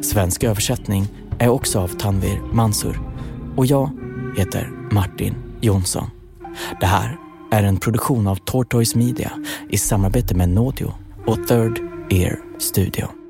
Svensk 0.00 0.44
översättning 0.44 1.06
är 1.38 1.48
också 1.48 1.80
av 1.80 1.88
Tanvir 1.88 2.40
Mansur 2.52 3.00
och 3.56 3.66
jag 3.66 3.90
heter 4.36 4.70
Martin 4.90 5.34
Jonsson. 5.60 6.10
Det 6.80 6.86
här 6.86 7.18
är 7.50 7.62
en 7.62 7.76
produktion 7.76 8.26
av 8.26 8.36
Tortoise 8.36 8.98
Media 8.98 9.32
i 9.70 9.78
samarbete 9.78 10.34
med 10.34 10.48
Nodio 10.48 10.92
och 11.26 11.48
Third 11.48 11.80
Ear 12.10 12.38
Studio. 12.58 13.21